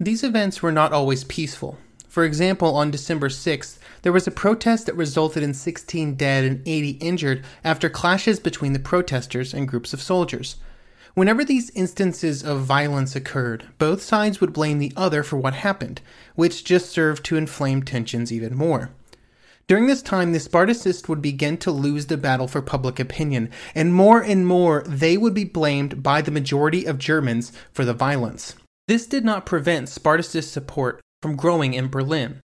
These 0.00 0.24
events 0.24 0.62
were 0.62 0.72
not 0.72 0.92
always 0.92 1.22
peaceful. 1.22 1.78
For 2.08 2.24
example, 2.24 2.74
on 2.74 2.90
December 2.90 3.28
6th, 3.28 3.78
there 4.02 4.12
was 4.12 4.26
a 4.26 4.32
protest 4.32 4.86
that 4.86 4.96
resulted 4.96 5.44
in 5.44 5.54
16 5.54 6.14
dead 6.16 6.44
and 6.44 6.60
80 6.66 6.90
injured 6.90 7.44
after 7.62 7.88
clashes 7.88 8.40
between 8.40 8.72
the 8.72 8.78
protesters 8.80 9.54
and 9.54 9.68
groups 9.68 9.92
of 9.92 10.02
soldiers. 10.02 10.56
Whenever 11.14 11.44
these 11.44 11.70
instances 11.70 12.42
of 12.42 12.62
violence 12.62 13.14
occurred, 13.14 13.66
both 13.78 14.00
sides 14.02 14.40
would 14.40 14.52
blame 14.52 14.78
the 14.78 14.92
other 14.96 15.22
for 15.22 15.36
what 15.36 15.52
happened, 15.54 16.00
which 16.34 16.64
just 16.64 16.88
served 16.90 17.22
to 17.24 17.36
inflame 17.36 17.82
tensions 17.82 18.32
even 18.32 18.56
more. 18.56 18.90
During 19.68 19.86
this 19.86 20.02
time, 20.02 20.32
the 20.32 20.38
Spartacists 20.38 21.08
would 21.08 21.20
begin 21.20 21.58
to 21.58 21.70
lose 21.70 22.06
the 22.06 22.16
battle 22.16 22.48
for 22.48 22.62
public 22.62 22.98
opinion, 22.98 23.50
and 23.74 23.94
more 23.94 24.22
and 24.22 24.46
more 24.46 24.84
they 24.86 25.16
would 25.16 25.34
be 25.34 25.44
blamed 25.44 26.02
by 26.02 26.22
the 26.22 26.30
majority 26.30 26.86
of 26.86 26.98
Germans 26.98 27.52
for 27.72 27.84
the 27.84 27.94
violence. 27.94 28.56
This 28.88 29.06
did 29.06 29.24
not 29.24 29.46
prevent 29.46 29.88
Spartacist 29.88 30.50
support 30.50 31.00
from 31.20 31.36
growing 31.36 31.74
in 31.74 31.88
Berlin. 31.88 32.40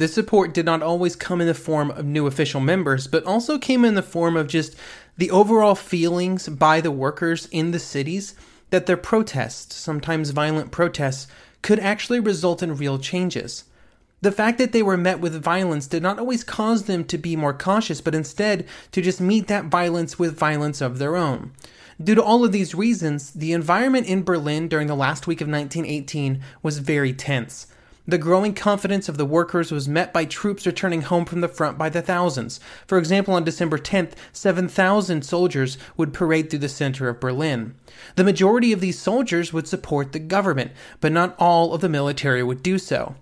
This 0.00 0.14
support 0.14 0.54
did 0.54 0.64
not 0.64 0.82
always 0.82 1.14
come 1.14 1.42
in 1.42 1.46
the 1.46 1.52
form 1.52 1.90
of 1.90 2.06
new 2.06 2.26
official 2.26 2.58
members, 2.58 3.06
but 3.06 3.22
also 3.24 3.58
came 3.58 3.84
in 3.84 3.96
the 3.96 4.02
form 4.02 4.34
of 4.34 4.48
just 4.48 4.74
the 5.18 5.30
overall 5.30 5.74
feelings 5.74 6.48
by 6.48 6.80
the 6.80 6.90
workers 6.90 7.46
in 7.52 7.72
the 7.72 7.78
cities 7.78 8.34
that 8.70 8.86
their 8.86 8.96
protests, 8.96 9.76
sometimes 9.76 10.30
violent 10.30 10.70
protests, 10.70 11.26
could 11.60 11.78
actually 11.78 12.18
result 12.18 12.62
in 12.62 12.78
real 12.78 12.98
changes. 12.98 13.64
The 14.22 14.32
fact 14.32 14.56
that 14.56 14.72
they 14.72 14.82
were 14.82 14.96
met 14.96 15.20
with 15.20 15.34
violence 15.34 15.86
did 15.86 16.02
not 16.02 16.18
always 16.18 16.44
cause 16.44 16.84
them 16.84 17.04
to 17.04 17.18
be 17.18 17.36
more 17.36 17.52
cautious, 17.52 18.00
but 18.00 18.14
instead 18.14 18.66
to 18.92 19.02
just 19.02 19.20
meet 19.20 19.48
that 19.48 19.66
violence 19.66 20.18
with 20.18 20.38
violence 20.38 20.80
of 20.80 20.96
their 20.96 21.14
own. 21.14 21.52
Due 22.02 22.14
to 22.14 22.22
all 22.22 22.42
of 22.42 22.52
these 22.52 22.74
reasons, 22.74 23.32
the 23.32 23.52
environment 23.52 24.06
in 24.06 24.22
Berlin 24.22 24.66
during 24.66 24.86
the 24.86 24.96
last 24.96 25.26
week 25.26 25.42
of 25.42 25.48
1918 25.48 26.40
was 26.62 26.78
very 26.78 27.12
tense. 27.12 27.66
The 28.10 28.18
growing 28.18 28.54
confidence 28.54 29.08
of 29.08 29.18
the 29.18 29.24
workers 29.24 29.70
was 29.70 29.86
met 29.86 30.12
by 30.12 30.24
troops 30.24 30.66
returning 30.66 31.02
home 31.02 31.24
from 31.24 31.42
the 31.42 31.48
front 31.48 31.78
by 31.78 31.88
the 31.88 32.02
thousands. 32.02 32.58
For 32.84 32.98
example, 32.98 33.34
on 33.34 33.44
December 33.44 33.78
10th, 33.78 34.14
7,000 34.32 35.24
soldiers 35.24 35.78
would 35.96 36.12
parade 36.12 36.50
through 36.50 36.58
the 36.58 36.68
center 36.68 37.08
of 37.08 37.20
Berlin. 37.20 37.76
The 38.16 38.24
majority 38.24 38.72
of 38.72 38.80
these 38.80 38.98
soldiers 38.98 39.52
would 39.52 39.68
support 39.68 40.10
the 40.10 40.18
government, 40.18 40.72
but 41.00 41.12
not 41.12 41.36
all 41.38 41.72
of 41.72 41.82
the 41.82 41.88
military 41.88 42.42
would 42.42 42.64
do 42.64 42.80
so. 42.80 43.14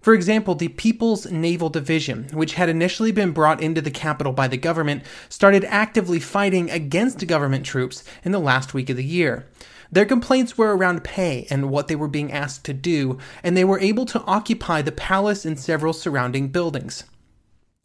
For 0.00 0.14
example, 0.14 0.54
the 0.54 0.68
People's 0.68 1.28
Naval 1.28 1.68
Division, 1.68 2.28
which 2.32 2.54
had 2.54 2.68
initially 2.68 3.10
been 3.10 3.32
brought 3.32 3.60
into 3.60 3.80
the 3.80 3.90
capital 3.90 4.32
by 4.32 4.46
the 4.46 4.56
government, 4.56 5.02
started 5.28 5.64
actively 5.64 6.20
fighting 6.20 6.70
against 6.70 7.26
government 7.26 7.66
troops 7.66 8.04
in 8.22 8.30
the 8.30 8.38
last 8.38 8.74
week 8.74 8.90
of 8.90 8.96
the 8.96 9.02
year. 9.02 9.48
Their 9.90 10.04
complaints 10.04 10.58
were 10.58 10.76
around 10.76 11.04
pay 11.04 11.46
and 11.50 11.70
what 11.70 11.88
they 11.88 11.96
were 11.96 12.08
being 12.08 12.32
asked 12.32 12.64
to 12.64 12.74
do, 12.74 13.18
and 13.42 13.56
they 13.56 13.64
were 13.64 13.78
able 13.80 14.06
to 14.06 14.22
occupy 14.22 14.82
the 14.82 14.92
palace 14.92 15.44
and 15.44 15.58
several 15.58 15.92
surrounding 15.92 16.48
buildings. 16.48 17.04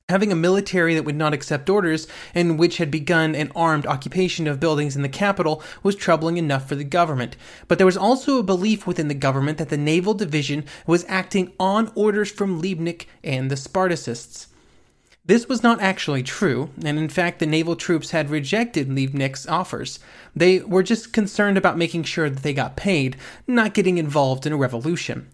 Having 0.09 0.33
a 0.33 0.35
military 0.35 0.93
that 0.93 1.05
would 1.05 1.15
not 1.15 1.33
accept 1.33 1.69
orders 1.69 2.05
and 2.35 2.59
which 2.59 2.77
had 2.77 2.91
begun 2.91 3.33
an 3.33 3.49
armed 3.55 3.85
occupation 3.85 4.45
of 4.45 4.59
buildings 4.59 4.97
in 4.97 5.03
the 5.03 5.07
capital 5.07 5.63
was 5.83 5.95
troubling 5.95 6.35
enough 6.35 6.67
for 6.67 6.75
the 6.75 6.83
government. 6.83 7.37
But 7.69 7.77
there 7.77 7.85
was 7.85 7.95
also 7.95 8.37
a 8.37 8.43
belief 8.43 8.85
within 8.85 9.07
the 9.07 9.13
government 9.13 9.57
that 9.57 9.69
the 9.69 9.77
naval 9.77 10.13
division 10.13 10.65
was 10.85 11.05
acting 11.07 11.53
on 11.57 11.93
orders 11.95 12.29
from 12.29 12.61
Liebknecht 12.61 13.05
and 13.23 13.49
the 13.49 13.55
Spartacists. 13.55 14.47
This 15.23 15.47
was 15.47 15.61
not 15.61 15.81
actually 15.81 16.23
true, 16.23 16.71
and 16.83 16.97
in 16.97 17.07
fact, 17.07 17.37
the 17.37 17.45
naval 17.45 17.75
troops 17.75 18.09
had 18.09 18.31
rejected 18.31 18.89
Liebknecht's 18.89 19.47
offers. 19.47 19.99
They 20.35 20.61
were 20.61 20.81
just 20.81 21.13
concerned 21.13 21.59
about 21.59 21.77
making 21.77 22.03
sure 22.03 22.27
that 22.27 22.41
they 22.41 22.55
got 22.55 22.75
paid, 22.75 23.17
not 23.45 23.75
getting 23.75 23.99
involved 23.99 24.47
in 24.47 24.53
a 24.53 24.57
revolution. 24.57 25.29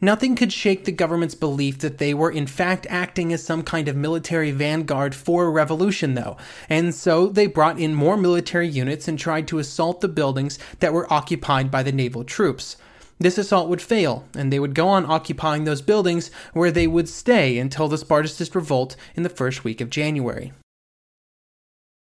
Nothing 0.00 0.36
could 0.36 0.52
shake 0.52 0.84
the 0.84 0.92
government's 0.92 1.34
belief 1.34 1.78
that 1.78 1.98
they 1.98 2.14
were 2.14 2.30
in 2.30 2.46
fact 2.46 2.86
acting 2.88 3.32
as 3.32 3.42
some 3.42 3.64
kind 3.64 3.88
of 3.88 3.96
military 3.96 4.52
vanguard 4.52 5.12
for 5.12 5.46
a 5.46 5.50
revolution, 5.50 6.14
though, 6.14 6.36
and 6.68 6.94
so 6.94 7.26
they 7.26 7.46
brought 7.46 7.80
in 7.80 7.94
more 7.94 8.16
military 8.16 8.68
units 8.68 9.08
and 9.08 9.18
tried 9.18 9.48
to 9.48 9.58
assault 9.58 10.00
the 10.00 10.08
buildings 10.08 10.56
that 10.78 10.92
were 10.92 11.12
occupied 11.12 11.68
by 11.68 11.82
the 11.82 11.92
naval 11.92 12.22
troops. 12.22 12.76
This 13.18 13.38
assault 13.38 13.68
would 13.68 13.82
fail, 13.82 14.24
and 14.36 14.52
they 14.52 14.58
would 14.58 14.74
go 14.74 14.88
on 14.88 15.06
occupying 15.06 15.64
those 15.64 15.82
buildings 15.82 16.30
where 16.52 16.70
they 16.70 16.86
would 16.86 17.08
stay 17.08 17.58
until 17.58 17.88
the 17.88 17.98
Spartacist 17.98 18.54
revolt 18.54 18.96
in 19.14 19.22
the 19.22 19.28
first 19.28 19.64
week 19.64 19.80
of 19.80 19.90
January. 19.90 20.52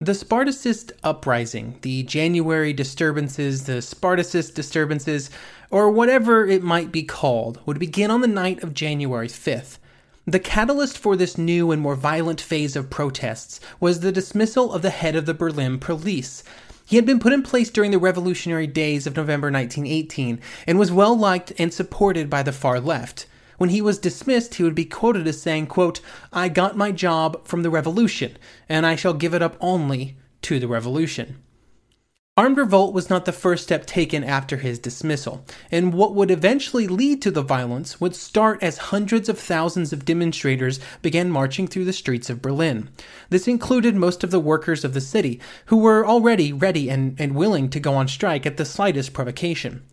The 0.02 0.16
Spartacist 0.16 0.92
uprising, 1.02 1.78
the 1.82 2.04
January 2.04 2.74
disturbances, 2.74 3.64
the 3.64 3.82
Spartacist 3.82 4.54
disturbances, 4.54 5.30
or 5.72 5.90
whatever 5.90 6.46
it 6.46 6.62
might 6.62 6.92
be 6.92 7.04
called, 7.04 7.62
would 7.66 7.80
begin 7.80 8.12
on 8.12 8.20
the 8.20 8.28
night 8.28 8.62
of 8.64 8.74
January 8.74 9.30
5th. 9.30 9.78
The 10.26 10.40
catalyst 10.40 10.98
for 10.98 11.16
this 11.16 11.38
new 11.38 11.72
and 11.72 11.82
more 11.82 11.96
violent 11.96 12.42
phase 12.42 12.76
of 12.76 12.90
protests 12.90 13.60
was 13.80 14.00
the 14.00 14.12
dismissal 14.12 14.74
of 14.74 14.82
the 14.82 14.90
head 14.90 15.16
of 15.16 15.26
the 15.26 15.34
Berlin 15.34 15.80
police. 15.80 16.44
He 16.86 16.98
had 16.98 17.06
been 17.06 17.20
put 17.20 17.34
in 17.34 17.44
place 17.44 17.70
during 17.70 17.92
the 17.92 17.98
revolutionary 17.98 18.68
days 18.68 19.08
of 19.08 19.16
November 19.16 19.50
1918 19.50 20.40
and 20.68 20.78
was 20.78 20.92
well 20.92 21.18
liked 21.18 21.54
and 21.58 21.74
supported 21.74 22.30
by 22.30 22.44
the 22.44 22.52
far 22.52 22.80
left. 22.80 23.26
When 23.58 23.70
he 23.70 23.82
was 23.82 24.00
dismissed, 24.00 24.56
he 24.56 24.64
would 24.64 24.76
be 24.76 24.86
quoted 24.86 25.28
as 25.28 25.42
saying, 25.42 25.68
quote, 25.68 26.02
I 26.34 26.50
got 26.50 26.76
my 26.76 26.92
job 26.92 27.48
from 27.48 27.64
the 27.64 27.70
revolution, 27.70 28.38
and 28.68 28.86
I 28.86 28.96
shall 28.96 29.14
give 29.14 29.34
it 29.34 29.42
up 29.42 29.56
only 29.62 30.18
to 30.42 30.60
the 30.60 30.68
revolution. 30.68 31.38
Armed 32.36 32.58
revolt 32.58 32.96
was 32.96 33.12
not 33.12 33.26
the 33.26 33.32
first 33.32 33.62
step 33.62 33.86
taken 33.86 34.24
after 34.24 34.58
his 34.58 34.80
dismissal, 34.80 35.46
and 35.70 35.94
what 35.94 36.16
would 36.16 36.32
eventually 36.32 36.88
lead 36.88 37.22
to 37.22 37.30
the 37.30 37.44
violence 37.44 38.02
would 38.02 38.16
start 38.16 38.64
as 38.64 38.90
hundreds 38.90 39.30
of 39.30 39.38
thousands 39.38 39.94
of 39.94 40.04
demonstrators 40.04 40.80
began 41.04 41.30
marching 41.30 41.68
through 41.68 41.86
the 41.86 41.94
streets 41.94 42.32
of 42.32 42.42
Berlin. 42.42 42.90
This 43.30 43.48
included 43.48 43.96
most 43.96 44.24
of 44.24 44.32
the 44.32 44.40
workers 44.40 44.84
of 44.84 44.96
the 44.96 45.00
city, 45.00 45.40
who 45.68 45.78
were 45.78 46.08
already 46.08 46.52
ready 46.52 46.90
and, 46.90 47.16
and 47.20 47.36
willing 47.36 47.70
to 47.70 47.80
go 47.80 47.94
on 47.94 48.08
strike 48.08 48.48
at 48.48 48.58
the 48.58 48.66
slightest 48.66 49.14
provocation. 49.14 49.84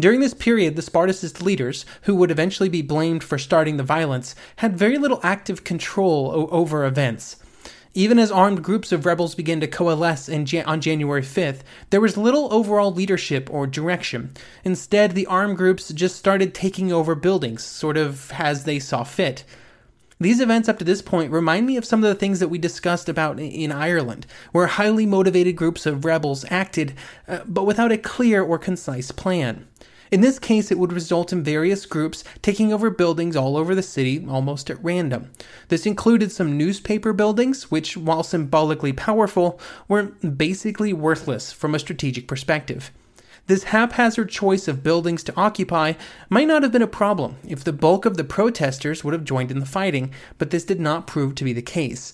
During 0.00 0.20
this 0.20 0.32
period, 0.32 0.76
the 0.76 0.80
Spartacist 0.80 1.42
leaders, 1.42 1.84
who 2.04 2.14
would 2.14 2.30
eventually 2.30 2.70
be 2.70 2.80
blamed 2.80 3.22
for 3.22 3.36
starting 3.36 3.76
the 3.76 3.82
violence, 3.82 4.34
had 4.56 4.78
very 4.78 4.96
little 4.96 5.20
active 5.22 5.62
control 5.62 6.30
o- 6.34 6.46
over 6.46 6.86
events. 6.86 7.36
Even 7.94 8.18
as 8.18 8.32
armed 8.32 8.64
groups 8.64 8.90
of 8.90 9.04
rebels 9.04 9.34
began 9.34 9.60
to 9.60 9.66
coalesce 9.66 10.26
Jan- 10.44 10.64
on 10.64 10.80
January 10.80 11.20
5th, 11.20 11.60
there 11.90 12.00
was 12.00 12.16
little 12.16 12.52
overall 12.52 12.92
leadership 12.92 13.50
or 13.52 13.66
direction. 13.66 14.32
Instead, 14.64 15.12
the 15.12 15.26
armed 15.26 15.58
groups 15.58 15.92
just 15.92 16.16
started 16.16 16.54
taking 16.54 16.90
over 16.90 17.14
buildings, 17.14 17.62
sort 17.62 17.98
of 17.98 18.32
as 18.38 18.64
they 18.64 18.78
saw 18.78 19.04
fit. 19.04 19.44
These 20.18 20.40
events 20.40 20.68
up 20.68 20.78
to 20.78 20.84
this 20.84 21.02
point 21.02 21.32
remind 21.32 21.66
me 21.66 21.76
of 21.76 21.84
some 21.84 22.02
of 22.02 22.08
the 22.08 22.14
things 22.14 22.38
that 22.38 22.48
we 22.48 22.58
discussed 22.58 23.08
about 23.08 23.38
in 23.40 23.72
Ireland, 23.72 24.26
where 24.52 24.68
highly 24.68 25.04
motivated 25.04 25.56
groups 25.56 25.84
of 25.84 26.04
rebels 26.04 26.46
acted, 26.48 26.94
uh, 27.28 27.40
but 27.44 27.66
without 27.66 27.92
a 27.92 27.98
clear 27.98 28.42
or 28.42 28.56
concise 28.56 29.10
plan. 29.10 29.66
In 30.12 30.20
this 30.20 30.38
case, 30.38 30.70
it 30.70 30.78
would 30.78 30.92
result 30.92 31.32
in 31.32 31.42
various 31.42 31.86
groups 31.86 32.22
taking 32.42 32.70
over 32.70 32.90
buildings 32.90 33.34
all 33.34 33.56
over 33.56 33.74
the 33.74 33.82
city 33.82 34.22
almost 34.28 34.68
at 34.68 34.84
random. 34.84 35.30
This 35.68 35.86
included 35.86 36.30
some 36.30 36.58
newspaper 36.58 37.14
buildings, 37.14 37.70
which, 37.70 37.96
while 37.96 38.22
symbolically 38.22 38.92
powerful, 38.92 39.58
were 39.88 40.02
basically 40.02 40.92
worthless 40.92 41.50
from 41.50 41.74
a 41.74 41.78
strategic 41.78 42.28
perspective. 42.28 42.90
This 43.46 43.62
haphazard 43.64 44.28
choice 44.28 44.68
of 44.68 44.82
buildings 44.82 45.22
to 45.24 45.34
occupy 45.34 45.94
might 46.28 46.46
not 46.46 46.62
have 46.62 46.72
been 46.72 46.82
a 46.82 46.86
problem 46.86 47.36
if 47.48 47.64
the 47.64 47.72
bulk 47.72 48.04
of 48.04 48.18
the 48.18 48.22
protesters 48.22 49.02
would 49.02 49.14
have 49.14 49.24
joined 49.24 49.50
in 49.50 49.60
the 49.60 49.66
fighting, 49.66 50.12
but 50.36 50.50
this 50.50 50.64
did 50.64 50.78
not 50.78 51.06
prove 51.06 51.34
to 51.36 51.44
be 51.44 51.54
the 51.54 51.62
case. 51.62 52.12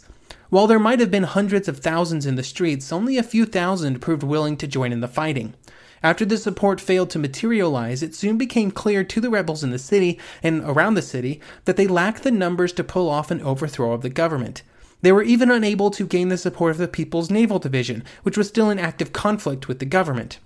While 0.51 0.69
there 0.69 0.79
might 0.79 1.01
have 1.01 1.11
been 1.11 1.25
hundreds 1.25 1.67
of 1.67 1.81
thousands 1.81 2.27
in 2.27 2.37
the 2.37 2.45
streets, 2.45 2.93
only 2.93 3.19
a 3.19 3.25
few 3.25 3.45
thousand 3.45 3.99
proved 3.99 4.23
willing 4.23 4.57
to 4.59 4.69
join 4.69 4.93
in 4.93 5.01
the 5.01 5.09
fighting. 5.09 5.55
After 6.03 6.25
the 6.25 6.37
support 6.37 6.81
failed 6.81 7.11
to 7.11 7.19
materialize, 7.19 8.03
it 8.03 8.15
soon 8.15 8.39
became 8.39 8.71
clear 8.71 9.03
to 9.05 9.21
the 9.21 9.31
rebels 9.31 9.65
in 9.65 9.71
the 9.71 9.79
city 9.79 10.19
and 10.43 10.63
around 10.65 10.95
the 10.95 11.03
city 11.03 11.41
that 11.65 11.77
they 11.77 11.87
lacked 11.87 12.23
the 12.23 12.31
numbers 12.31 12.73
to 12.75 12.85
pull 12.85 13.09
off 13.09 13.31
an 13.31 13.43
overthrow 13.43 13.93
of 13.93 14.03
the 14.03 14.11
government. 14.11 14.63
They 15.01 15.13
were 15.13 15.23
even 15.23 15.51
unable 15.51 15.91
to 15.93 16.07
gain 16.07 16.29
the 16.29 16.39
support 16.39 16.73
of 16.73 16.79
the 16.79 16.89
People's 16.89 17.31
Naval 17.31 17.59
Division, 17.59 18.05
which 18.23 18.37
was 18.37 18.49
still 18.49 18.71
in 18.71 18.79
active 18.79 19.13
conflict 19.13 19.69
with 19.69 19.79
the 19.79 19.85
government. 19.85 20.39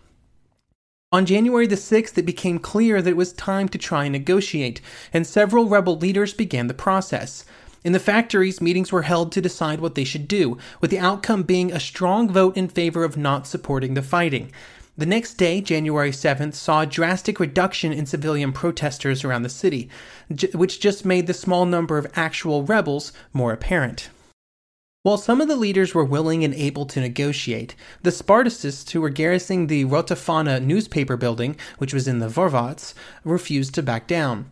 On 1.10 1.26
January 1.26 1.66
the 1.66 1.76
6th, 1.76 2.16
it 2.16 2.24
became 2.24 2.58
clear 2.58 3.02
that 3.02 3.10
it 3.10 3.16
was 3.16 3.34
time 3.34 3.68
to 3.68 3.78
try 3.78 4.04
and 4.04 4.12
negotiate, 4.12 4.80
and 5.12 5.26
several 5.26 5.68
rebel 5.68 5.96
leaders 5.96 6.32
began 6.32 6.68
the 6.68 6.74
process. 6.74 7.44
In 7.84 7.92
the 7.92 7.98
factories, 7.98 8.60
meetings 8.62 8.92
were 8.92 9.02
held 9.02 9.32
to 9.32 9.42
decide 9.42 9.80
what 9.80 9.94
they 9.94 10.04
should 10.04 10.28
do, 10.28 10.56
with 10.80 10.90
the 10.90 10.98
outcome 10.98 11.42
being 11.42 11.70
a 11.70 11.80
strong 11.80 12.30
vote 12.30 12.56
in 12.56 12.68
favor 12.68 13.04
of 13.04 13.16
not 13.16 13.46
supporting 13.46 13.92
the 13.92 14.02
fighting. 14.02 14.50
The 14.96 15.06
next 15.06 15.34
day, 15.34 15.62
January 15.62 16.10
7th, 16.10 16.52
saw 16.52 16.82
a 16.82 16.86
drastic 16.86 17.40
reduction 17.40 17.92
in 17.94 18.04
civilian 18.04 18.52
protesters 18.52 19.24
around 19.24 19.42
the 19.42 19.48
city, 19.48 19.88
which 20.52 20.80
just 20.80 21.06
made 21.06 21.26
the 21.26 21.32
small 21.32 21.64
number 21.64 21.96
of 21.96 22.12
actual 22.14 22.62
rebels 22.62 23.10
more 23.32 23.54
apparent. 23.54 24.10
While 25.02 25.16
some 25.16 25.40
of 25.40 25.48
the 25.48 25.56
leaders 25.56 25.94
were 25.94 26.04
willing 26.04 26.44
and 26.44 26.52
able 26.52 26.84
to 26.86 27.00
negotiate, 27.00 27.74
the 28.02 28.10
Spartacists 28.10 28.90
who 28.90 29.00
were 29.00 29.08
garrisoning 29.08 29.66
the 29.66 29.86
Rote 29.86 30.08
Fahne 30.08 30.62
newspaper 30.62 31.16
building, 31.16 31.56
which 31.78 31.94
was 31.94 32.06
in 32.06 32.18
the 32.18 32.28
Vorwärts, 32.28 32.92
refused 33.24 33.74
to 33.74 33.82
back 33.82 34.06
down. 34.06 34.50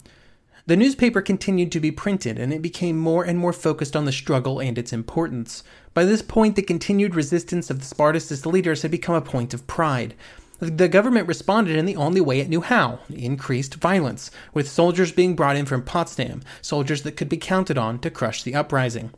The 0.66 0.76
newspaper 0.76 1.20
continued 1.20 1.70
to 1.72 1.80
be 1.80 1.90
printed, 1.90 2.38
and 2.38 2.52
it 2.52 2.62
became 2.62 2.98
more 2.98 3.24
and 3.24 3.38
more 3.38 3.52
focused 3.52 3.94
on 3.94 4.06
the 4.06 4.12
struggle 4.12 4.58
and 4.58 4.78
its 4.78 4.92
importance. 4.92 5.62
By 5.92 6.04
this 6.04 6.22
point, 6.22 6.54
the 6.54 6.62
continued 6.62 7.16
resistance 7.16 7.68
of 7.68 7.80
the 7.80 7.84
Spartacist 7.84 8.46
leaders 8.46 8.82
had 8.82 8.92
become 8.92 9.16
a 9.16 9.20
point 9.20 9.52
of 9.52 9.66
pride. 9.66 10.14
The 10.60 10.88
government 10.88 11.26
responded 11.26 11.74
in 11.74 11.86
the 11.86 11.96
only 11.96 12.20
way 12.20 12.38
it 12.38 12.48
knew 12.48 12.60
how 12.60 13.00
increased 13.08 13.74
violence, 13.74 14.30
with 14.54 14.68
soldiers 14.68 15.10
being 15.10 15.34
brought 15.34 15.56
in 15.56 15.66
from 15.66 15.82
Potsdam, 15.82 16.42
soldiers 16.62 17.02
that 17.02 17.16
could 17.16 17.28
be 17.28 17.36
counted 17.36 17.76
on 17.76 17.98
to 18.00 18.10
crush 18.10 18.42
the 18.42 18.54
uprising. 18.54 19.10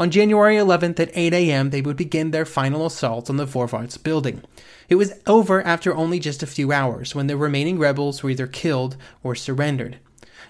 On 0.00 0.10
January 0.10 0.56
11th 0.56 0.98
at 0.98 1.10
8 1.12 1.34
a.m., 1.34 1.70
they 1.70 1.82
would 1.82 1.96
begin 1.96 2.30
their 2.30 2.44
final 2.44 2.86
assault 2.86 3.28
on 3.28 3.36
the 3.36 3.46
Vorwärts 3.46 4.02
building. 4.02 4.42
It 4.88 4.94
was 4.94 5.12
over 5.26 5.62
after 5.62 5.94
only 5.94 6.18
just 6.18 6.42
a 6.42 6.46
few 6.46 6.72
hours, 6.72 7.14
when 7.14 7.26
the 7.28 7.36
remaining 7.36 7.78
rebels 7.78 8.22
were 8.22 8.30
either 8.30 8.46
killed 8.46 8.96
or 9.22 9.34
surrendered. 9.34 9.98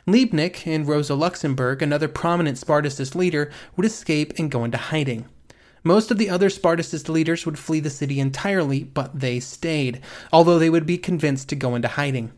Liebknecht 0.06 0.66
and 0.66 0.86
Rosa 0.86 1.14
Luxemburg, 1.14 1.82
another 1.82 2.08
prominent 2.08 2.56
Spartacist 2.58 3.14
leader, 3.16 3.50
would 3.76 3.84
escape 3.84 4.32
and 4.38 4.50
go 4.50 4.64
into 4.64 4.78
hiding. 4.78 5.26
Most 5.84 6.10
of 6.10 6.18
the 6.18 6.30
other 6.30 6.50
Spartacist 6.50 7.08
leaders 7.08 7.46
would 7.46 7.58
flee 7.58 7.80
the 7.80 7.90
city 7.90 8.20
entirely, 8.20 8.84
but 8.84 9.18
they 9.18 9.40
stayed, 9.40 10.00
although 10.32 10.58
they 10.58 10.70
would 10.70 10.86
be 10.86 10.98
convinced 10.98 11.48
to 11.48 11.56
go 11.56 11.74
into 11.74 11.88
hiding. 11.88 12.32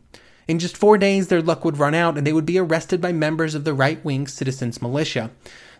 In 0.47 0.59
just 0.59 0.77
four 0.77 0.97
days, 0.97 1.27
their 1.27 1.41
luck 1.41 1.63
would 1.63 1.77
run 1.77 1.93
out 1.93 2.17
and 2.17 2.27
they 2.27 2.33
would 2.33 2.45
be 2.45 2.59
arrested 2.59 2.99
by 2.99 3.11
members 3.11 3.55
of 3.55 3.63
the 3.63 3.73
right 3.73 4.03
wing 4.03 4.27
citizens' 4.27 4.81
militia. 4.81 5.31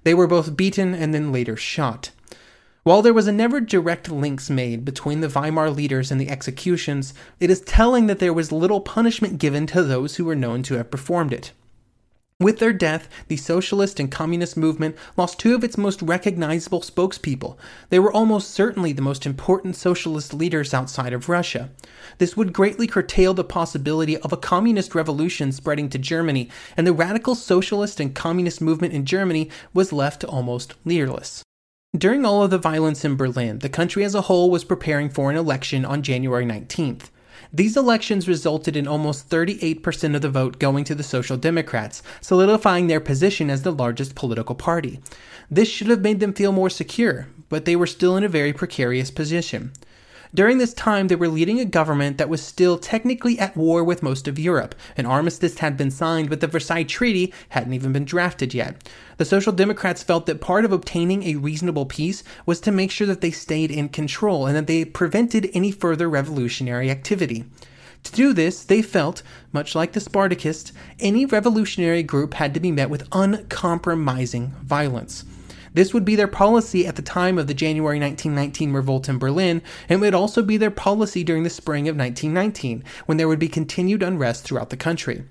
They 0.04 0.14
were 0.14 0.28
both 0.28 0.56
beaten 0.56 0.94
and 0.94 1.14
then 1.14 1.32
later 1.32 1.56
shot. 1.56 2.12
While 2.84 3.04
there 3.04 3.14
was 3.14 3.28
a 3.28 3.32
never 3.32 3.60
direct 3.60 4.10
links 4.10 4.50
made 4.50 4.84
between 4.84 5.22
the 5.22 5.30
Weimar 5.30 5.70
leaders 5.70 6.10
and 6.10 6.20
the 6.20 6.30
executions, 6.30 7.14
it 7.40 7.52
is 7.52 7.62
telling 7.62 8.08
that 8.08 8.18
there 8.18 8.34
was 8.34 8.52
little 8.52 8.82
punishment 8.82 9.38
given 9.38 9.68
to 9.68 9.84
those 9.84 10.16
who 10.16 10.26
were 10.26 10.36
known 10.36 10.64
to 10.64 10.76
have 10.76 10.90
performed 10.90 11.32
it. 11.32 11.52
With 12.42 12.58
their 12.58 12.74
death, 12.74 13.08
the 13.28 13.38
socialist 13.38 14.00
and 14.00 14.10
communist 14.10 14.58
movement 14.58 14.96
lost 15.16 15.38
two 15.38 15.54
of 15.54 15.64
its 15.64 15.78
most 15.78 16.02
recognizable 16.02 16.82
spokespeople. 16.82 17.56
They 17.90 18.00
were 18.00 18.12
almost 18.12 18.50
certainly 18.50 18.94
the 18.94 19.02
most 19.04 19.28
important 19.28 19.76
socialist 19.76 20.34
leaders 20.34 20.74
outside 20.74 21.14
of 21.14 21.30
Russia. 21.30 21.70
This 22.18 22.36
would 22.36 22.52
greatly 22.52 22.88
curtail 22.88 23.36
the 23.36 23.44
possibility 23.44 24.18
of 24.18 24.34
a 24.34 24.38
communist 24.38 24.96
revolution 24.96 25.52
spreading 25.52 25.88
to 25.90 26.00
Germany, 26.00 26.50
and 26.76 26.88
the 26.88 26.94
radical 26.94 27.36
socialist 27.36 28.00
and 28.00 28.16
communist 28.16 28.60
movement 28.60 28.94
in 28.96 29.06
Germany 29.06 29.52
was 29.72 29.94
left 29.94 30.24
almost 30.24 30.74
leaderless. 30.84 31.44
During 31.96 32.26
all 32.26 32.42
of 32.42 32.50
the 32.50 32.58
violence 32.58 33.06
in 33.06 33.18
Berlin, 33.18 33.60
the 33.60 33.70
country 33.70 34.04
as 34.04 34.16
a 34.16 34.22
whole 34.22 34.50
was 34.50 34.64
preparing 34.64 35.12
for 35.12 35.30
an 35.30 35.38
election 35.38 35.86
on 35.86 36.02
January 36.02 36.46
19th. 36.46 37.12
These 37.54 37.76
elections 37.76 38.30
resulted 38.30 38.78
in 38.78 38.88
almost 38.88 39.30
38% 39.30 40.16
of 40.16 40.22
the 40.22 40.30
vote 40.30 40.58
going 40.58 40.86
to 40.86 40.96
the 40.96 41.04
Social 41.04 41.36
Democrats, 41.36 42.02
solidifying 42.22 42.88
their 42.88 43.02
position 43.02 43.50
as 43.50 43.64
the 43.64 43.74
largest 43.74 44.16
political 44.16 44.56
party. 44.56 45.02
This 45.50 45.68
should 45.68 45.88
have 45.88 46.00
made 46.00 46.22
them 46.22 46.34
feel 46.34 46.54
more 46.54 46.70
secure, 46.70 47.28
but 47.50 47.66
they 47.66 47.76
were 47.76 47.88
still 47.88 48.16
in 48.16 48.24
a 48.24 48.30
very 48.30 48.54
precarious 48.54 49.12
position. 49.12 49.74
During 50.34 50.60
this 50.60 50.74
time, 50.74 51.10
they 51.10 51.18
were 51.18 51.28
leading 51.28 51.60
a 51.60 51.66
government 51.66 52.18
that 52.18 52.30
was 52.30 52.42
still 52.42 52.78
technically 52.78 53.38
at 53.38 53.58
war 53.58 53.84
with 53.84 54.02
most 54.02 54.30
of 54.30 54.40
Europe. 54.40 54.76
An 54.96 55.06
armistice 55.06 55.58
had 55.58 55.76
been 55.76 55.92
signed, 55.92 56.30
but 56.30 56.40
the 56.40 56.48
Versailles 56.48 56.84
Treaty 56.84 57.34
hadn't 57.50 57.74
even 57.74 57.92
been 57.92 58.06
drafted 58.06 58.54
yet. 58.54 58.90
The 59.18 59.26
Social 59.26 59.52
Democrats 59.52 60.04
felt 60.04 60.28
that 60.28 60.40
part 60.40 60.64
of 60.64 60.72
obtaining 60.72 61.24
a 61.24 61.36
reasonable 61.36 61.86
peace 61.86 62.24
was 62.46 62.62
to 62.62 62.72
make 62.72 62.92
sure 62.92 63.08
that 63.08 63.20
they 63.20 63.32
stayed 63.32 63.72
in 63.72 63.90
control 63.90 64.46
and 64.46 64.56
that 64.56 64.68
they 64.68 64.86
prevented 64.86 65.50
any 65.54 65.70
further 65.70 66.10
revolutionary 66.10 66.90
activity. 66.90 67.44
To 68.04 68.12
do 68.14 68.32
this, 68.32 68.64
they 68.64 68.82
felt, 68.82 69.24
much 69.52 69.76
like 69.76 69.92
the 69.92 70.00
Spartacists, 70.00 70.72
any 71.02 71.26
revolutionary 71.26 72.04
group 72.04 72.36
had 72.36 72.54
to 72.54 72.62
be 72.62 72.72
met 72.72 72.90
with 72.90 73.08
uncompromising 73.12 74.54
violence. 74.64 75.26
This 75.74 75.94
would 75.94 76.04
be 76.04 76.16
their 76.16 76.28
policy 76.28 76.86
at 76.86 76.98
the 76.98 77.02
time 77.02 77.38
of 77.38 77.48
the 77.48 77.54
January 77.54 78.00
1919 78.00 78.74
revolt 78.74 79.08
in 79.08 79.18
Berlin, 79.18 79.62
and 79.88 80.02
would 80.02 80.14
also 80.14 80.42
be 80.42 80.58
their 80.58 80.72
policy 80.72 81.24
during 81.24 81.44
the 81.44 81.50
spring 81.50 81.88
of 81.88 81.96
1919, 81.96 82.84
when 83.06 83.18
there 83.18 83.28
would 83.28 83.40
be 83.40 83.48
continued 83.48 84.04
unrest 84.04 84.44
throughout 84.44 84.70
the 84.70 84.78
country. 84.78 85.24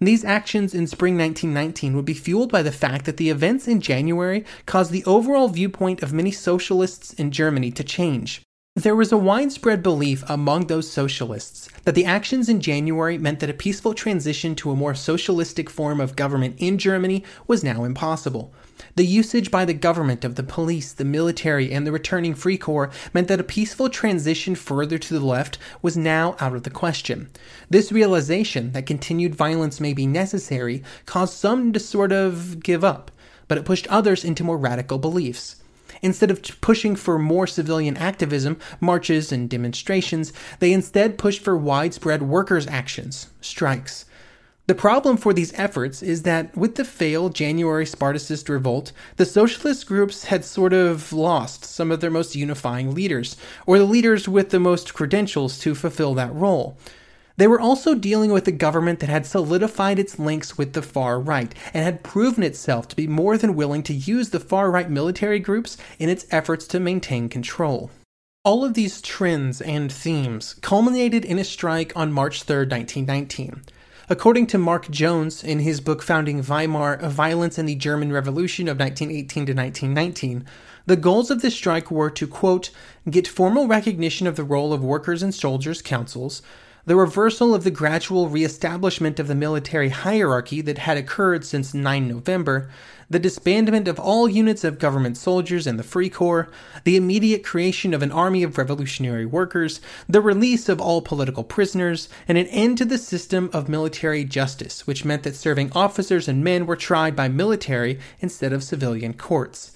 These 0.00 0.24
actions 0.24 0.74
in 0.74 0.86
spring 0.86 1.16
1919 1.16 1.96
would 1.96 2.04
be 2.04 2.14
fueled 2.14 2.52
by 2.52 2.62
the 2.62 2.70
fact 2.70 3.04
that 3.06 3.16
the 3.16 3.30
events 3.30 3.66
in 3.66 3.80
January 3.80 4.44
caused 4.66 4.92
the 4.92 5.04
overall 5.06 5.48
viewpoint 5.48 6.02
of 6.02 6.12
many 6.12 6.30
socialists 6.30 7.12
in 7.14 7.32
Germany 7.32 7.72
to 7.72 7.82
change. 7.82 8.42
There 8.78 8.94
was 8.94 9.10
a 9.10 9.18
widespread 9.18 9.82
belief 9.82 10.22
among 10.28 10.68
those 10.68 10.88
socialists 10.88 11.68
that 11.82 11.96
the 11.96 12.04
actions 12.04 12.48
in 12.48 12.60
January 12.60 13.18
meant 13.18 13.40
that 13.40 13.50
a 13.50 13.54
peaceful 13.54 13.92
transition 13.92 14.54
to 14.54 14.70
a 14.70 14.76
more 14.76 14.94
socialistic 14.94 15.68
form 15.68 16.00
of 16.00 16.14
government 16.14 16.54
in 16.58 16.78
Germany 16.78 17.24
was 17.48 17.64
now 17.64 17.82
impossible. 17.82 18.54
The 18.94 19.04
usage 19.04 19.50
by 19.50 19.64
the 19.64 19.74
government 19.74 20.24
of 20.24 20.36
the 20.36 20.44
police, 20.44 20.92
the 20.92 21.04
military, 21.04 21.72
and 21.72 21.84
the 21.84 21.90
returning 21.90 22.36
Free 22.36 22.56
Corps 22.56 22.92
meant 23.12 23.26
that 23.26 23.40
a 23.40 23.42
peaceful 23.42 23.88
transition 23.88 24.54
further 24.54 24.96
to 24.96 25.14
the 25.18 25.26
left 25.26 25.58
was 25.82 25.96
now 25.96 26.36
out 26.38 26.54
of 26.54 26.62
the 26.62 26.70
question. 26.70 27.30
This 27.68 27.90
realization 27.90 28.70
that 28.74 28.86
continued 28.86 29.34
violence 29.34 29.80
may 29.80 29.92
be 29.92 30.06
necessary 30.06 30.84
caused 31.04 31.34
some 31.34 31.72
to 31.72 31.80
sort 31.80 32.12
of 32.12 32.62
give 32.62 32.84
up, 32.84 33.10
but 33.48 33.58
it 33.58 33.64
pushed 33.64 33.88
others 33.88 34.24
into 34.24 34.44
more 34.44 34.56
radical 34.56 34.98
beliefs. 34.98 35.56
Instead 36.02 36.30
of 36.30 36.42
pushing 36.60 36.96
for 36.96 37.18
more 37.18 37.46
civilian 37.46 37.96
activism, 37.96 38.58
marches, 38.80 39.32
and 39.32 39.48
demonstrations, 39.50 40.32
they 40.58 40.72
instead 40.72 41.18
pushed 41.18 41.42
for 41.42 41.56
widespread 41.56 42.22
workers' 42.22 42.66
actions, 42.66 43.28
strikes. 43.40 44.04
The 44.68 44.74
problem 44.74 45.16
for 45.16 45.32
these 45.32 45.54
efforts 45.54 46.02
is 46.02 46.24
that 46.24 46.54
with 46.54 46.74
the 46.74 46.84
failed 46.84 47.34
January 47.34 47.86
Spartacist 47.86 48.50
revolt, 48.50 48.92
the 49.16 49.24
socialist 49.24 49.86
groups 49.86 50.24
had 50.24 50.44
sort 50.44 50.74
of 50.74 51.10
lost 51.10 51.64
some 51.64 51.90
of 51.90 52.00
their 52.00 52.10
most 52.10 52.36
unifying 52.36 52.94
leaders, 52.94 53.38
or 53.64 53.78
the 53.78 53.84
leaders 53.84 54.28
with 54.28 54.50
the 54.50 54.60
most 54.60 54.92
credentials 54.92 55.58
to 55.60 55.74
fulfill 55.74 56.12
that 56.14 56.34
role. 56.34 56.76
They 57.38 57.46
were 57.46 57.60
also 57.60 57.94
dealing 57.94 58.32
with 58.32 58.48
a 58.48 58.52
government 58.52 58.98
that 58.98 59.08
had 59.08 59.24
solidified 59.24 60.00
its 60.00 60.18
links 60.18 60.58
with 60.58 60.72
the 60.72 60.82
far 60.82 61.20
right 61.20 61.54
and 61.72 61.84
had 61.84 62.02
proven 62.02 62.42
itself 62.42 62.88
to 62.88 62.96
be 62.96 63.06
more 63.06 63.38
than 63.38 63.54
willing 63.54 63.84
to 63.84 63.94
use 63.94 64.30
the 64.30 64.40
far 64.40 64.72
right 64.72 64.90
military 64.90 65.38
groups 65.38 65.76
in 66.00 66.08
its 66.08 66.26
efforts 66.32 66.66
to 66.66 66.80
maintain 66.80 67.28
control. 67.28 67.92
All 68.44 68.64
of 68.64 68.74
these 68.74 69.00
trends 69.00 69.60
and 69.60 69.92
themes 69.92 70.54
culminated 70.62 71.24
in 71.24 71.38
a 71.38 71.44
strike 71.44 71.92
on 71.96 72.12
March 72.12 72.42
3, 72.42 72.66
1919. 72.66 73.62
According 74.10 74.48
to 74.48 74.58
Mark 74.58 74.90
Jones 74.90 75.44
in 75.44 75.60
his 75.60 75.80
book 75.80 76.02
Founding 76.02 76.42
Weimar 76.42 76.96
Violence 77.08 77.56
in 77.56 77.66
the 77.66 77.76
German 77.76 78.10
Revolution 78.10 78.66
of 78.66 78.80
1918 78.80 79.46
to 79.46 79.52
1919, 79.52 80.44
the 80.86 80.96
goals 80.96 81.30
of 81.30 81.42
this 81.42 81.54
strike 81.54 81.88
were 81.88 82.10
to, 82.10 82.26
quote, 82.26 82.70
get 83.08 83.28
formal 83.28 83.68
recognition 83.68 84.26
of 84.26 84.34
the 84.34 84.42
role 84.42 84.72
of 84.72 84.82
workers 84.82 85.22
and 85.22 85.32
soldiers' 85.32 85.82
councils, 85.82 86.42
the 86.88 86.96
reversal 86.96 87.54
of 87.54 87.64
the 87.64 87.70
gradual 87.70 88.30
reestablishment 88.30 89.20
of 89.20 89.28
the 89.28 89.34
military 89.34 89.90
hierarchy 89.90 90.62
that 90.62 90.78
had 90.78 90.96
occurred 90.96 91.44
since 91.44 91.74
9 91.74 92.08
November, 92.08 92.70
the 93.10 93.20
disbandment 93.20 93.86
of 93.86 94.00
all 94.00 94.26
units 94.26 94.64
of 94.64 94.78
government 94.78 95.18
soldiers 95.18 95.66
and 95.66 95.78
the 95.78 95.82
Free 95.82 96.08
Corps, 96.08 96.48
the 96.84 96.96
immediate 96.96 97.44
creation 97.44 97.92
of 97.92 98.02
an 98.02 98.10
army 98.10 98.42
of 98.42 98.56
revolutionary 98.56 99.26
workers, 99.26 99.82
the 100.08 100.22
release 100.22 100.66
of 100.66 100.80
all 100.80 101.02
political 101.02 101.44
prisoners, 101.44 102.08
and 102.26 102.38
an 102.38 102.46
end 102.46 102.78
to 102.78 102.86
the 102.86 102.96
system 102.96 103.50
of 103.52 103.68
military 103.68 104.24
justice, 104.24 104.86
which 104.86 105.04
meant 105.04 105.24
that 105.24 105.36
serving 105.36 105.70
officers 105.74 106.26
and 106.26 106.42
men 106.42 106.64
were 106.64 106.74
tried 106.74 107.14
by 107.14 107.28
military 107.28 107.98
instead 108.20 108.50
of 108.54 108.64
civilian 108.64 109.12
courts. 109.12 109.72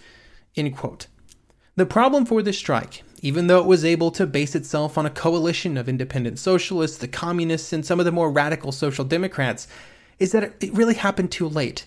The 0.54 1.86
problem 1.86 2.24
for 2.24 2.40
the 2.40 2.54
strike 2.54 3.02
even 3.22 3.46
though 3.46 3.60
it 3.60 3.66
was 3.66 3.84
able 3.84 4.10
to 4.10 4.26
base 4.26 4.54
itself 4.56 4.98
on 4.98 5.06
a 5.06 5.10
coalition 5.10 5.76
of 5.76 5.88
independent 5.88 6.40
socialists, 6.40 6.98
the 6.98 7.08
communists, 7.08 7.72
and 7.72 7.86
some 7.86 8.00
of 8.00 8.04
the 8.04 8.12
more 8.12 8.30
radical 8.30 8.72
social 8.72 9.04
democrats, 9.04 9.68
is 10.18 10.32
that 10.32 10.52
it 10.60 10.74
really 10.74 10.94
happened 10.94 11.30
too 11.30 11.48
late. 11.48 11.86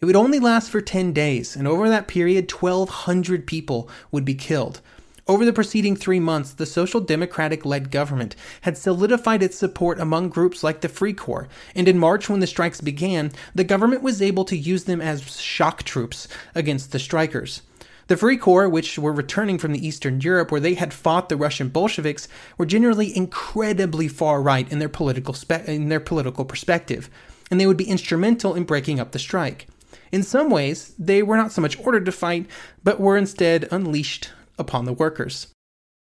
It 0.00 0.04
would 0.04 0.16
only 0.16 0.40
last 0.40 0.68
for 0.70 0.80
10 0.80 1.12
days, 1.12 1.56
and 1.56 1.66
over 1.66 1.88
that 1.88 2.08
period, 2.08 2.50
1,200 2.50 3.46
people 3.46 3.88
would 4.10 4.24
be 4.24 4.34
killed. 4.34 4.80
Over 5.28 5.44
the 5.44 5.52
preceding 5.52 5.96
three 5.96 6.20
months, 6.20 6.52
the 6.52 6.66
Social 6.66 7.00
Democratic 7.00 7.64
led 7.64 7.90
government 7.90 8.36
had 8.60 8.76
solidified 8.76 9.42
its 9.42 9.56
support 9.56 9.98
among 9.98 10.28
groups 10.28 10.62
like 10.62 10.80
the 10.80 10.88
Free 10.88 11.14
Corps, 11.14 11.48
and 11.74 11.88
in 11.88 11.98
March, 11.98 12.28
when 12.28 12.40
the 12.40 12.46
strikes 12.46 12.80
began, 12.80 13.32
the 13.54 13.64
government 13.64 14.02
was 14.02 14.20
able 14.20 14.44
to 14.44 14.56
use 14.56 14.84
them 14.84 15.00
as 15.00 15.40
shock 15.40 15.84
troops 15.84 16.28
against 16.54 16.92
the 16.92 16.98
strikers. 16.98 17.62
The 18.08 18.16
Free 18.16 18.36
Corps, 18.36 18.68
which 18.68 19.00
were 19.00 19.12
returning 19.12 19.58
from 19.58 19.72
the 19.72 19.84
Eastern 19.84 20.20
Europe 20.20 20.52
where 20.52 20.60
they 20.60 20.74
had 20.74 20.94
fought 20.94 21.28
the 21.28 21.36
Russian 21.36 21.68
Bolsheviks, 21.68 22.28
were 22.56 22.64
generally 22.64 23.16
incredibly 23.16 24.06
far 24.06 24.40
right 24.40 24.70
in 24.70 24.78
their 24.78 24.88
political 24.88 25.34
spe- 25.34 25.66
in 25.66 25.88
their 25.88 25.98
political 25.98 26.44
perspective, 26.44 27.10
and 27.50 27.60
they 27.60 27.66
would 27.66 27.76
be 27.76 27.88
instrumental 27.88 28.54
in 28.54 28.62
breaking 28.62 29.00
up 29.00 29.10
the 29.10 29.18
strike. 29.18 29.66
In 30.12 30.22
some 30.22 30.50
ways, 30.50 30.94
they 30.96 31.20
were 31.20 31.36
not 31.36 31.50
so 31.50 31.60
much 31.60 31.78
ordered 31.80 32.06
to 32.06 32.12
fight, 32.12 32.46
but 32.84 33.00
were 33.00 33.16
instead 33.16 33.66
unleashed 33.72 34.30
upon 34.56 34.84
the 34.84 34.92
workers. 34.92 35.48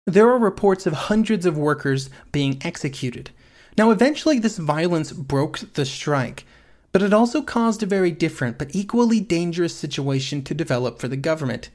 There 0.07 0.29
are 0.29 0.39
reports 0.39 0.87
of 0.87 0.93
hundreds 0.93 1.47
of 1.47 1.57
workers 1.57 2.11
being 2.31 2.61
executed. 2.63 3.31
Now, 3.79 3.91
eventually, 3.91 4.39
this 4.39 4.59
violence 4.59 5.13
broke 5.13 5.61
the 5.73 5.87
strike, 5.87 6.45
but 6.93 7.03
it 7.03 7.15
also 7.15 7.41
caused 7.41 7.83
a 7.83 7.87
very 7.87 8.11
different 8.11 8.59
but 8.59 8.77
equally 8.77 9.21
dangerous 9.21 9.75
situation 9.75 10.43
to 10.43 10.53
develop 10.53 10.99
for 10.99 11.09
the 11.09 11.17
government. 11.17 11.71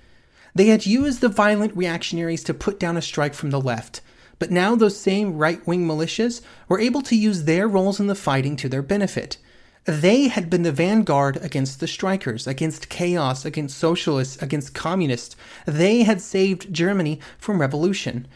They 0.54 0.66
had 0.66 0.86
used 0.86 1.22
the 1.22 1.30
violent 1.30 1.76
reactionaries 1.76 2.44
to 2.46 2.54
put 2.54 2.80
down 2.80 2.98
a 2.98 3.02
strike 3.02 3.34
from 3.34 3.52
the 3.52 3.62
left, 3.62 4.02
but 4.38 4.52
now 4.52 4.76
those 4.76 4.98
same 4.98 5.38
right 5.38 5.66
wing 5.66 5.88
militias 5.88 6.42
were 6.68 6.80
able 6.80 7.02
to 7.04 7.16
use 7.16 7.44
their 7.44 7.68
roles 7.68 8.00
in 8.00 8.08
the 8.08 8.16
fighting 8.16 8.56
to 8.58 8.68
their 8.68 8.82
benefit. 8.82 9.38
They 9.86 10.28
had 10.28 10.50
been 10.50 10.64
the 10.64 10.72
vanguard 10.72 11.38
against 11.38 11.80
the 11.80 11.88
strikers, 11.88 12.46
against 12.46 12.90
chaos, 12.90 13.46
against 13.46 13.78
socialists, 13.78 14.42
against 14.42 14.76
communists. 14.76 15.36
They 15.66 16.04
had 16.04 16.22
saved 16.22 16.74
Germany 16.74 17.20
from 17.40 17.60
revolution. 17.60 18.28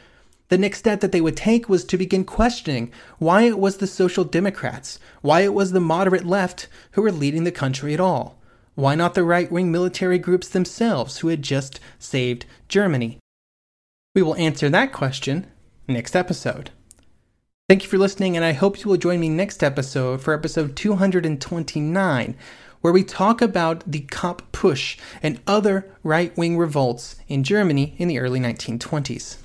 The 0.50 0.58
next 0.58 0.80
step 0.80 1.02
that 1.02 1.12
they 1.12 1.22
would 1.22 1.38
take 1.38 1.68
was 1.68 1.84
to 1.86 1.98
begin 1.98 2.24
questioning 2.24 2.92
why 3.18 3.44
it 3.44 3.60
was 3.60 3.78
the 3.78 3.88
Social 3.88 4.24
Democrats, 4.24 5.00
why 5.22 5.42
it 5.42 5.54
was 5.54 5.72
the 5.72 5.80
moderate 5.80 6.26
left 6.26 6.68
who 6.92 7.02
were 7.02 7.12
leading 7.12 7.44
the 7.44 7.52
country 7.52 7.94
at 7.94 8.00
all. 8.00 8.40
Why 8.76 8.94
not 8.94 9.14
the 9.14 9.24
right 9.24 9.50
wing 9.50 9.72
military 9.72 10.20
groups 10.20 10.50
themselves 10.50 11.20
who 11.20 11.30
had 11.30 11.42
just 11.42 11.80
saved 11.98 12.46
Germany? 12.68 13.20
We 14.14 14.22
will 14.22 14.36
answer 14.36 14.70
that 14.70 14.92
question 14.92 15.48
next 15.88 16.14
episode. 16.14 16.72
Thank 17.70 17.84
you 17.84 17.90
for 17.90 17.98
listening, 17.98 18.36
and 18.36 18.44
I 18.44 18.52
hope 18.52 18.84
you 18.84 18.90
will 18.90 18.98
join 18.98 19.22
me 19.22 19.30
next 19.30 19.64
episode 19.64 20.22
for 20.22 20.34
episode 20.34 20.76
229, 20.76 22.36
where 22.82 22.94
we 22.94 23.04
talk 23.04 23.42
about 23.42 23.90
the 23.90 24.02
Kapp 24.02 24.52
Putsch 24.52 25.00
and 25.24 25.40
other 25.48 25.90
right 26.04 26.36
wing 26.38 26.58
revolts 26.58 27.16
in 27.30 27.46
Germany 27.46 27.96
in 27.98 28.10
the 28.10 28.20
early 28.20 28.42
1920s. 28.42 29.38